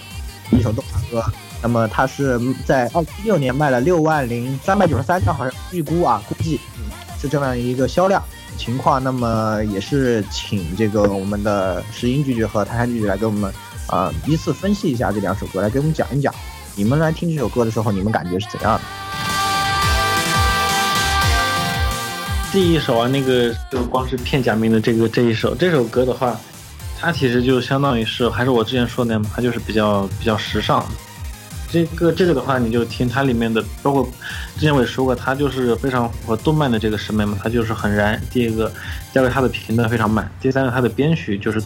[0.52, 1.24] 一首动画歌。
[1.60, 6.60] 那么它是在二零一六年卖了六万零三百九十三张，好像预估啊，估计
[7.20, 8.22] 是这样一个销量。
[8.56, 9.02] 情况。
[9.02, 13.52] 那么也是请这个我们的石英拒绝和泰山拒绝来给我们
[13.86, 16.34] 啊、依次分析一下这两首歌，来给我们讲一讲，
[16.74, 18.80] 你们来听这首歌的时候，你们感觉是怎样的？
[22.50, 26.38] 第一首啊，那个就光是片假名的这个这一首，这首歌的话，
[26.98, 30.86] 它其实就相当于是还是我之前说的那，它就是比较比较时尚。
[31.74, 34.08] 这个这个的话，你就听它里面的，包括
[34.54, 38.20] 之前我也说过，它就是非常符合动漫的这个审美嘛，它就是很燃。
[38.30, 38.72] 第二个，
[39.12, 41.60] 第二个它的频段非常慢，第三个它的编曲就是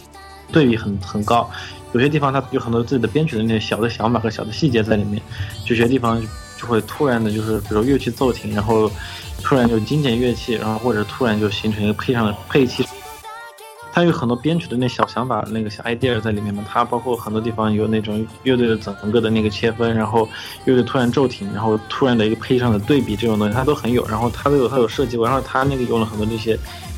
[0.51, 1.47] 对比很很高，
[1.93, 5.21] 有些地方它有很多自己的编曲的那些小的想法和小的细节在里面，
[5.63, 6.19] 就有些地方
[6.57, 8.91] 就会突然的，就是比如乐器奏停，然后
[9.43, 12.83] 突然就精简乐器，然后或者突然就形成一个配上的配器。
[13.91, 16.63] 它有很多编曲的那小想法、那个小 idea 在里面嘛。
[16.67, 20.27] 它包括很多地方有那种乐队的整个的那个切分，然后
[20.65, 24.05] 乐队突然骤停，然后突然的一个配上的对比这种东西，它都很有。
[24.07, 26.57] 然后它都有它有设计，然后它那个用了很多这些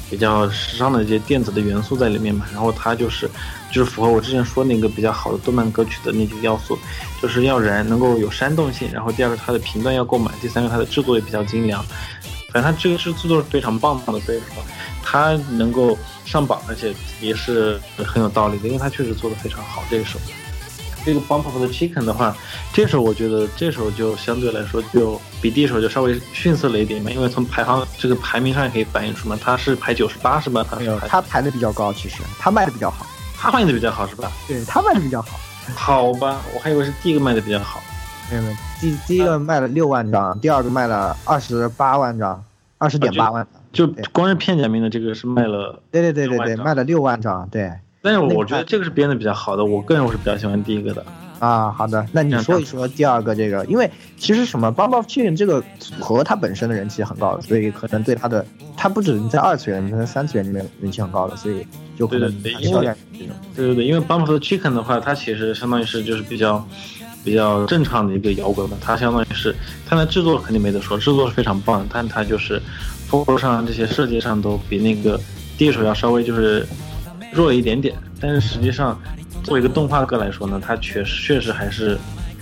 [0.10, 2.46] 比较时尚的这些电子的元素在里面嘛。
[2.52, 3.30] 然后它就是
[3.72, 6.78] 就是符合我之前说那个比较好的动漫歌曲的那几个要素，
[7.22, 8.90] 就是要燃，能够有煽动性。
[8.92, 11.84] 然后第二个它的频段要够满，第三个它的制作也比较精良。
[12.52, 14.62] 反正它这个制作是非常棒的，所以说
[15.02, 15.98] 它能够
[16.32, 19.84] 上榜，而且也是很有道理的，因为他确实做的非常好。
[19.90, 20.18] 这首
[21.04, 22.34] 这个《Bump of the Chicken》的话，
[22.72, 30.66] 这首我觉得这首就相对来说就比第一首就稍微逊色了一点嘛，因为从排行这个排名上也可以反映出嘛，它是排九十八是吧？
[30.70, 33.06] 它是排他排的比较高，其实他卖的比较好，
[33.38, 34.32] 它卖的比较好是吧？
[34.48, 35.38] 对他卖的比较好。
[35.76, 37.82] 好吧，我还以为是第一个卖的比较好。
[38.30, 42.42] 没有没有，第第一个卖了六万张，第二个卖了二十八万张，
[42.82, 43.62] 二十点八万张。
[43.72, 47.72] 就光是片假名的这个是卖了，对对对对对，6万张卖了六万张，对。
[48.02, 51.06] 但是我觉得这个是编的比较好的，我个人我是比较喜欢第一个的。
[51.38, 58.46] 啊，好的，那你说一说第二个这个，因为其实什么 Bomb of Chicken 这个组合它本身的人气很高，所以可能对它的
[58.78, 61.66] 它不止在二次元，它在三次元里面人气很高的，所以
[61.98, 63.30] 就可能对对对因为销量这种。
[63.56, 66.64] 对对对，因为 Bump of the Chicken 的话，它其实相当于是就是比较
[67.24, 69.56] 比较正常的一个摇滚吧，它相当于是
[69.88, 72.62] 它的制作肯定没得说，制作是非常棒的，但它就是
[73.08, 75.20] 风格上这些设计上都比那个
[75.58, 76.68] 第一首要稍微就是
[77.32, 79.00] 弱了一点点，但是实际上
[79.44, 81.98] 作为一个动画歌来说呢，它确实确实还是。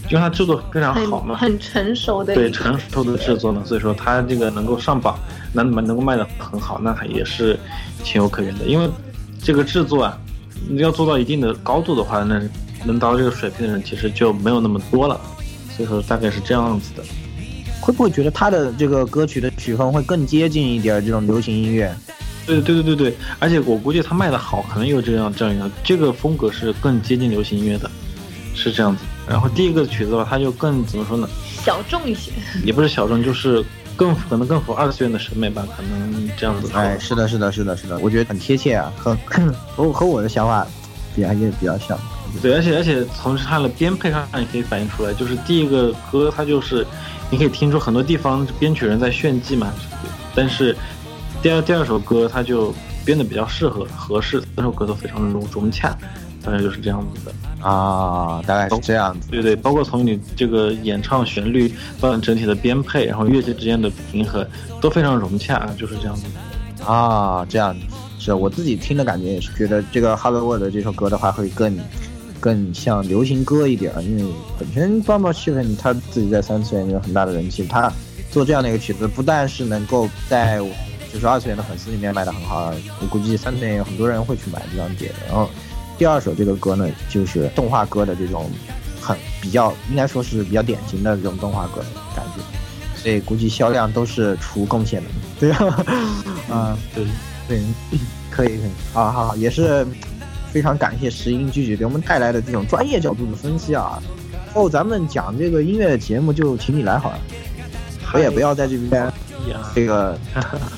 [0.10, 5.16] 因为它制作非常好嘛，很成熟的对成熟的制作呢，所以说它这个能够上榜，
[5.54, 7.56] 能能够卖得很好，那它也是
[8.04, 8.66] 情有可原的。
[8.66, 8.90] 因为
[9.40, 10.18] 这个制作啊，
[10.68, 12.42] 你要做到一定的高度的话，那
[12.86, 15.20] 能达到这个水平的人其实就没有那么多了。
[15.76, 17.04] 所以说大概是这样子的。
[17.82, 21.96] 会不会觉得他的这个歌曲的曲风会更接近一点这种流行音乐？
[22.46, 27.90] 对对对对对，而且我估计他卖的好，可能有这样这样一个这个风格是更接近流行音乐的，
[28.54, 29.04] 是这样子。
[29.28, 31.28] 然后第一个曲子的话，它就更怎么说呢？
[31.64, 32.32] 小众一些，
[32.64, 33.64] 也不是小众，就是
[33.96, 36.70] 更可能更符合二次元的审美吧，可能这样子。
[36.74, 39.18] 哎，是的，是的，是的，是的，我觉得很贴切啊，和
[39.76, 40.68] 和和我的想法
[41.16, 41.98] 比较也比较像。
[42.42, 46.86] 对，而且而且从它的编配上也可以反映出来，就是第一个歌它就是
[47.30, 49.72] 你可以听出很多地方编曲人在炫技嘛，
[50.36, 50.76] 但是
[51.42, 52.74] 第二第二首歌它就
[53.06, 55.98] 编的比较适合合适，三首歌都非常融融洽，
[56.44, 57.68] 大概就是这样子的。
[57.68, 59.28] 啊，大概是这样子。
[59.30, 64.48] 对对，包括从你这个演唱旋律到整体的编配，然后乐器之间的平衡
[64.80, 66.24] 都非常融洽，就是这样子。
[66.86, 67.86] 啊，这样子
[68.18, 71.78] 是我自己听的感觉也是觉得这个 Hello World 这首歌的话会更
[72.40, 77.92] 更像流行歌一点，因为本身 b u m b Chicken 他自己在三次元有很大的人气，他
[78.32, 80.60] 做这样的一个曲子，不但是能够在
[81.14, 85.16] 就是二次元的粉丝里面卖的很好，我估计三次元有很多人会去买这张碟的。
[85.28, 85.50] 然后
[85.98, 88.50] 第二首这个歌呢，就是动画歌的这种
[89.02, 92.44] 很比较应该说是比较典型的这种动画歌的感觉。
[92.96, 95.10] 所以估计销量都是出贡献的，
[95.40, 95.88] 对啊，
[96.52, 97.06] 嗯，对
[97.48, 97.62] 对，
[98.30, 99.88] 可以可以，好好，也是
[100.52, 104.02] 非常感谢石英拒绝给我们带来的这种专业角度的分析啊。
[104.54, 107.20] 后咱们讲这个音乐的节目就请你来好了，
[108.14, 109.12] 我也不要在这边
[109.76, 110.18] 这个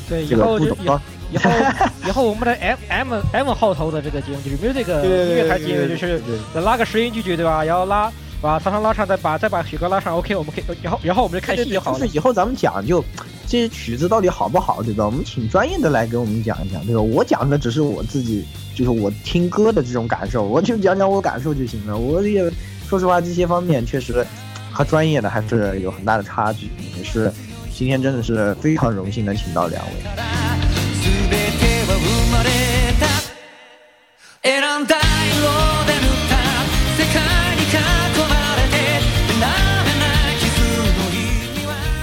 [0.09, 1.01] 这个不懂啊。
[1.31, 1.49] 以后
[2.05, 6.21] 以后我们的 M M M 号头的这个节目就是 music 音乐台节目，就是
[6.53, 7.63] 要拉个石英拒绝对吧？
[7.63, 8.11] 然后拉
[8.41, 12.07] 把唐唐拉上，再把再把许哥拉上，OK，我们可以，然后然后我们就看戏就好了就。
[12.07, 13.03] 是以后咱们讲就
[13.47, 15.05] 这些曲子到底好不好，对吧？
[15.05, 17.01] 我们请专业的来给我们讲一讲，对吧？
[17.01, 21.95] 我讲的只是我自己，就是我听歌的这种感受，我就讲讲我感受就行了。
[21.95, 22.51] 我也
[22.89, 24.25] 说实话，这些方面确实
[24.71, 27.31] 和专业的还是有很大的差距，也是
[27.71, 30.40] 今天真的是非常荣幸能请到两位。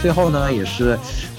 [0.01, 0.99] 最后呢，也是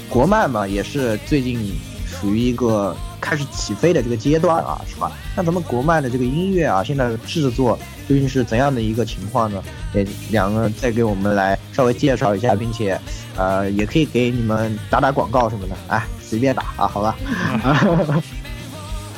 [0.10, 1.60] 国漫嘛，也是最近
[2.06, 5.12] 属于一个开始起飞的这个阶段啊，是吧？
[5.36, 9.64] 那咱们国漫的这个音乐啊，现在制作究竟是怎样的一个情况呢？
[9.94, 13.00] 也两个再给我们来稍微介绍一下，并且
[13.38, 17.18] 呃，也可以给你们打打广告什么的，哎，随便打啊，好吧？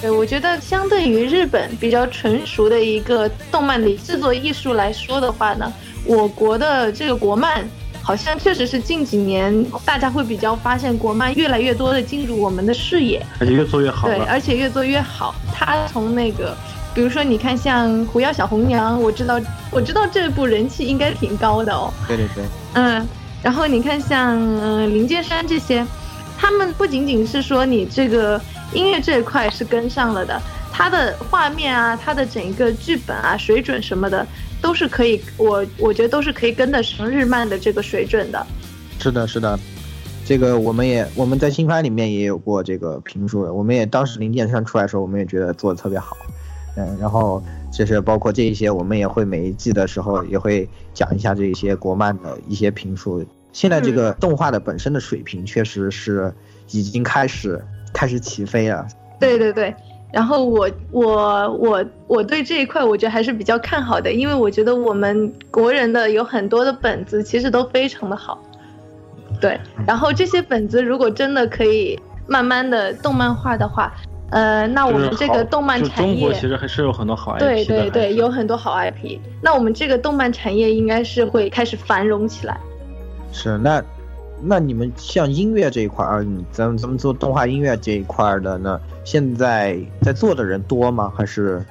[0.01, 5.71] 对，我觉得相对于日本比较成熟的一个动漫的制作艺术来说的话呢，
[6.05, 7.67] 我国的这个国漫
[8.11, 15.33] 好像确实是近几年大家会比较发现国漫越来越多的进入我们的视野，而且越做越好对，而且越做越好。
[15.53, 16.53] 它从那个，
[16.93, 19.39] 比如说你看像《狐妖小红娘》，我知道
[19.71, 22.43] 我知道这部人气应该挺高的哦，对对对，
[22.73, 23.07] 嗯，
[23.41, 25.87] 然后你看像呃林剑山这些，
[26.37, 28.37] 他们不仅仅是说你这个
[28.73, 30.37] 音乐这一块是跟上了的，
[30.69, 34.27] 它的画面啊，它的整个剧本啊，水准什么的
[34.61, 38.45] 都是可以，我我觉得都是可以跟得上日漫的这个水准的。
[38.99, 39.59] 是的，是的。
[40.23, 46.15] 这个我们也我们在新番里面也有过这个评述的，我们也当时零剑山出来的时候，我们也觉得做的特别好，
[46.77, 47.43] 嗯，然后
[47.73, 53.25] 就是包括这一些，我们也会每一季的时候也会讲一下这一些国漫的一些评述。
[53.51, 56.33] 现在这个动画的本身的水平确实是
[56.69, 58.87] 已经开始开始起飞了，
[59.19, 59.75] 对对对，
[60.11, 68.37] 然后我我我我对这一块我觉得还是比较看好的，因为我觉得我们国人的有很多的本子其实都非常的好，
[69.39, 71.97] 对，然后这些本子如果真的可以
[72.27, 73.93] 慢慢的动漫化的话，
[74.31, 82.57] 呃，那我们这个动漫产业中国其实还是有很多好 IP 的，对对对，有很多好 IP，那我们这个动漫产业应该是会开始繁荣起来。
[83.33, 83.81] 是那，
[84.43, 91.11] 那你们像音乐这一块儿，你咱们咱们做动画音乐这一块儿的呢，现在在做的人多吗？
[91.15, 91.63] 还是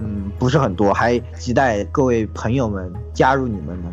[0.00, 0.92] 嗯不是很多？
[0.92, 3.92] 还期待各位朋友们加入你们呢？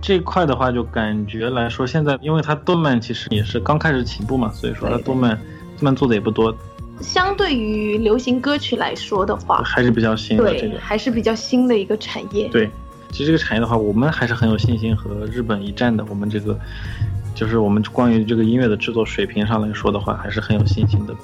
[0.00, 5.36] 这块的话，就感觉来说，现在因为它动漫其实也是刚开始起步嘛，所以说它动漫
[5.76, 6.54] 动漫做的也不多，
[7.00, 10.78] 相对于流行歌曲来说的话，还是比较新的这对，个。
[10.78, 12.48] 还是比较新的一个产业。
[12.48, 12.70] 对，
[13.10, 16.04] 其实这个产业的话，我们还是很有信心和日本一战的。
[16.08, 16.58] 我们这个
[17.34, 21.14] 就是我们关于这个音乐的制作水平上来说的话，还是很有信心的。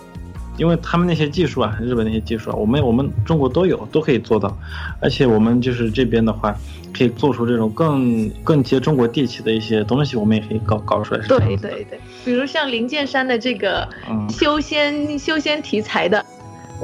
[0.56, 4.56] 因为他们那些技术啊，日本那些技术啊，我们我们中国都有，都可以做到。
[5.00, 6.56] 而且我们就是这边的话，
[6.96, 11.20] 可以做出这种更更接中国地气的一些东西，我们也可以搞搞出来。
[11.26, 16.24] 对对对，比如像林剑山的这个嗯修仙、修仙题材的，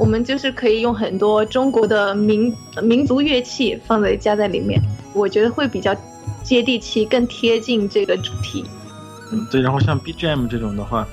[0.01, 4.81] 我们就是可以用很多中国的民民族乐器放在加在里面，
[5.13, 5.95] 我觉得会比较
[6.41, 8.65] 接地气，更贴近这个主题。
[9.31, 11.07] 嗯，对，然后像 BGM 这种的话，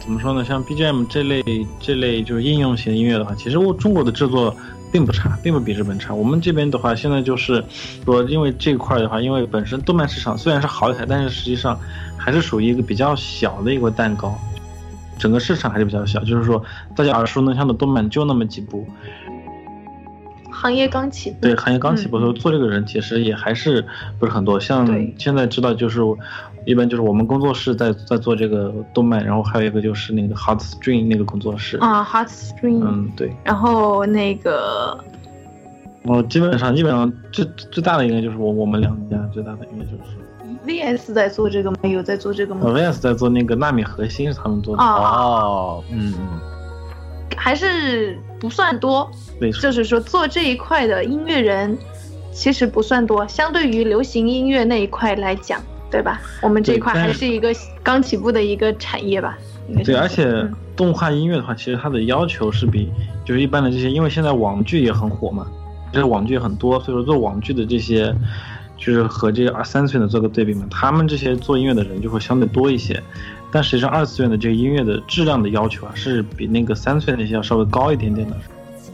[0.00, 0.42] 怎么说呢？
[0.42, 1.44] 像 BGM 这类
[1.78, 4.56] 这类就是应用型音乐的话，其实我中国的制作
[4.90, 6.14] 并不差，并不比日本差。
[6.14, 7.62] 我们这边的话，现在就是
[8.06, 11.78] 说，因为这块的话，因为本身动漫市场虽然是好一台，但是实际上
[12.16, 14.34] 还是属于一个比较小的一个蛋糕，
[15.20, 16.18] 整个市场还是比较小。
[16.24, 16.60] 就是说，
[16.96, 18.84] 大家耳熟能详的动漫就那么几部，
[20.50, 23.84] 行业刚起步，对，行业刚起步的时候，做这个人其实也还是
[24.18, 24.58] 不是很多。
[24.58, 24.86] 像
[25.18, 26.00] 现在知道就是，
[26.66, 31.76] 一般就是我们工作室在在做这个动漫，然后还有一个就是那个 Hot String 那个工作室。
[31.78, 33.32] 啊，Heartstring，、嗯，对。
[33.44, 34.98] 然后那个
[36.02, 40.19] 我基本上基本上最最大的应该就是我我们两家最大的应该就是
[40.66, 41.76] VS 在做这个吗？
[41.82, 42.62] 有在做这个吗？
[42.64, 44.82] 呃 VS 在做那个纳米核心是他们做的。
[44.82, 46.40] 啊，哦，嗯嗯，
[47.36, 51.76] 还是不算多，对，就是说做这一块的音乐人
[52.32, 56.20] 其实不算多，相对于流行音乐那一块来讲，对吧？
[56.42, 59.36] 我们这一块还是一个刚起步的一个产业吧。
[59.84, 60.44] 对，而且
[60.74, 62.90] 动画音乐的话，其实它的要求是比
[63.24, 65.46] 就是一般的这些，因为现在网剧也很火嘛，
[65.92, 68.12] 就是网剧很多，所以说做网剧的这些，
[68.80, 73.00] 就是和这个二三次元的做个对比嘛，他们这些做音乐的人就会相对多一些，
[73.52, 78.36] 但实际上二次元的这个音乐的质量的要求啊，是比那个三次元那些要稍微高一点点的。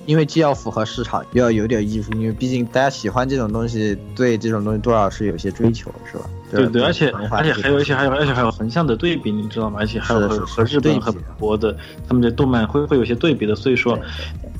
[0.04, 6.24] 因为既要符合市场，又要有点艺术，因为毕竟大家喜欢这种东西，对这种东西多少是有些追求，是吧？
[6.48, 9.78] 对对，而且而且还有，一些还有，而且还有横向的对比，你知道吗？
[9.80, 11.76] 而且还有和日本、和国的
[12.06, 13.98] 他们的动漫会会有些对比的，所以说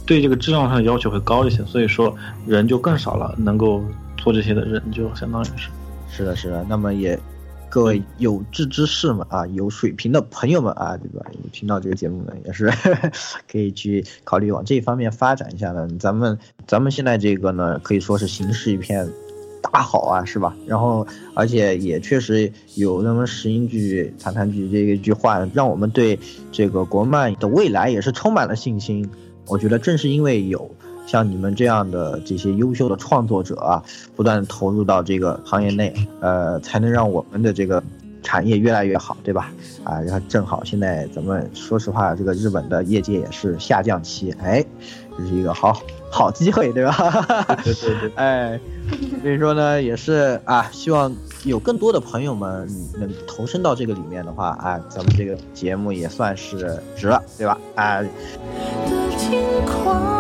[0.05, 2.13] 对这个质量上的要求会高一些，所以说
[2.45, 3.85] 人就更少了，能够
[4.27, 5.71] 做这些的人就相当于是。
[6.11, 6.67] 是的，是的。
[6.69, 7.17] 那么也
[7.71, 11.25] 各位有志之士们啊，有水平的朋友们啊，对吧？
[11.53, 12.69] 听到这个节目呢，也是
[13.49, 15.87] 可以去考虑往这方面发展一下的。
[16.01, 19.09] 咱们咱们现在这个呢，可以说是形势一片
[19.63, 20.57] 大好啊，是吧？
[20.67, 26.19] 然后而且也确实有那么石英剧、谈谈句这一句话，让我们对
[26.51, 29.09] 这个国漫的未来也是充满了信心。
[29.49, 30.75] 我觉得正是因为有
[31.07, 33.83] 像你们这样的这些优秀的创作者啊，
[34.15, 37.83] 不断投入到这个行业内，呃，才能让我们的这个
[38.23, 39.53] 产业越来越好，对吧？
[39.85, 44.65] 啊，然后正好现在咱们说实话，这个日本的业界也是下降期，哎，
[45.17, 45.81] 这是一个好
[46.11, 46.93] 好机会，对吧？
[47.63, 48.61] 对对对，哎，
[49.23, 57.57] 所以说呢，也是啊，希望有更多的朋友们能投身到这个里面的话啊，咱们这个节目也算是值了，对吧？
[57.77, 58.09] 啊，的
[59.17, 60.16] 轻狂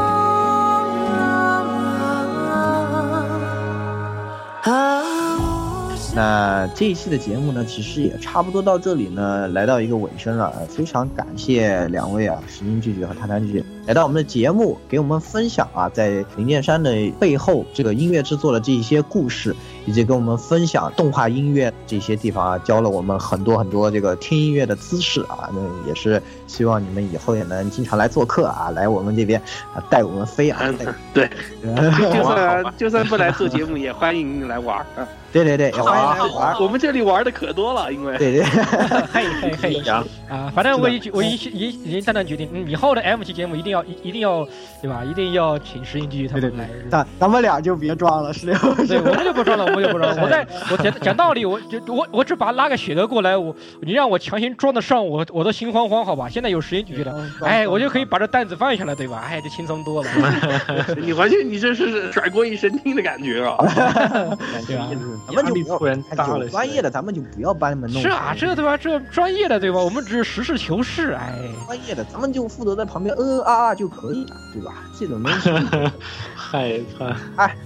[6.14, 10.52] 那这一期的节目呢，其实也差不多到这里呢，来到一个尾声了。
[10.58, 19.54] 呃非常感谢两位啊，石英拒绝和谈谈拒绝来到我们的节目，给我们分享啊，在灵剑山的背后这个音乐制作的这一些故事，
[19.86, 25.48] 以及跟我们分享动画音乐这些地方啊，教了我们很多很多这个听音乐的姿势啊。
[25.52, 29.40] 那也是希望你们以后也能经常来做客啊，来我们这边
[29.72, 30.58] 啊，带我们飞啊。
[30.62, 30.76] 嗯，
[31.14, 31.30] 对，
[32.12, 35.06] 就算就算不来做节目，也欢迎你来玩儿啊。
[35.32, 36.56] 对对对，也欢迎来玩儿。
[36.58, 38.42] 我们这里玩的可多了，因为对对。
[39.12, 40.50] 嘿嘿嘿讲啊！
[40.54, 44.46] 反正我已经我已经已已经淡淡决定，嗯，以后的 M 期节目一定要一一定要
[44.80, 45.02] 对吧？
[45.04, 46.68] 一定要请石英剧他们来。
[46.90, 48.56] 咱咱们俩就别装了，十六。
[48.86, 50.22] 对，我们就不装了，我们就不装了。
[50.22, 56.28] 我在我讲讲道理，我就我我只把拉个雪德过来，我你让我强行装得上，我我都心慌慌，好吧？
[56.28, 59.24] 现在有时间就觉得，哎，我就可以把这担子放下来，对吧？
[59.26, 60.10] 哎，这轻松多了，
[61.00, 63.56] 你完全你这是甩锅一身轻的感觉啊！
[64.66, 64.88] 对吧？
[65.34, 68.00] 咱们就不然大了专业的，咱们就不要把你们弄。
[68.00, 68.76] 是啊，这对吧？
[68.76, 69.78] 这专业的对吧？
[69.80, 71.32] 我们只是实事求是，哎，
[71.66, 74.74] 专业的，咱们就负责在旁边嗯嗯啊啊就可以了，对吧？
[74.98, 75.50] 这种东西。
[76.34, 77.16] 害怕。
[77.36, 77.56] 哎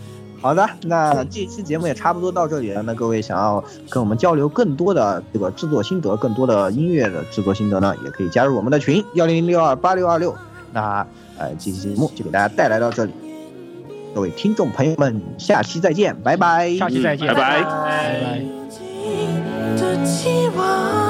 [0.42, 2.80] 好的，那这期节目也差不多到这里了。
[2.80, 10.34] 那各位想要跟我们交流更多的这个制作心得，更多的音乐的制作心得呢，也可以加入我们的群幺零六二八六二六。
[10.72, 13.12] 那呃，这期节目就给大家带来到这里，
[14.14, 16.74] 各位听众朋友们，下期再见，拜拜。
[16.74, 18.40] 下期再见，拜拜拜
[20.56, 21.09] 拜。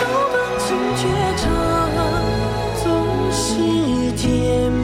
[0.00, 1.02] 就能惊觉
[1.36, 1.44] 这
[2.82, 4.79] 总是甜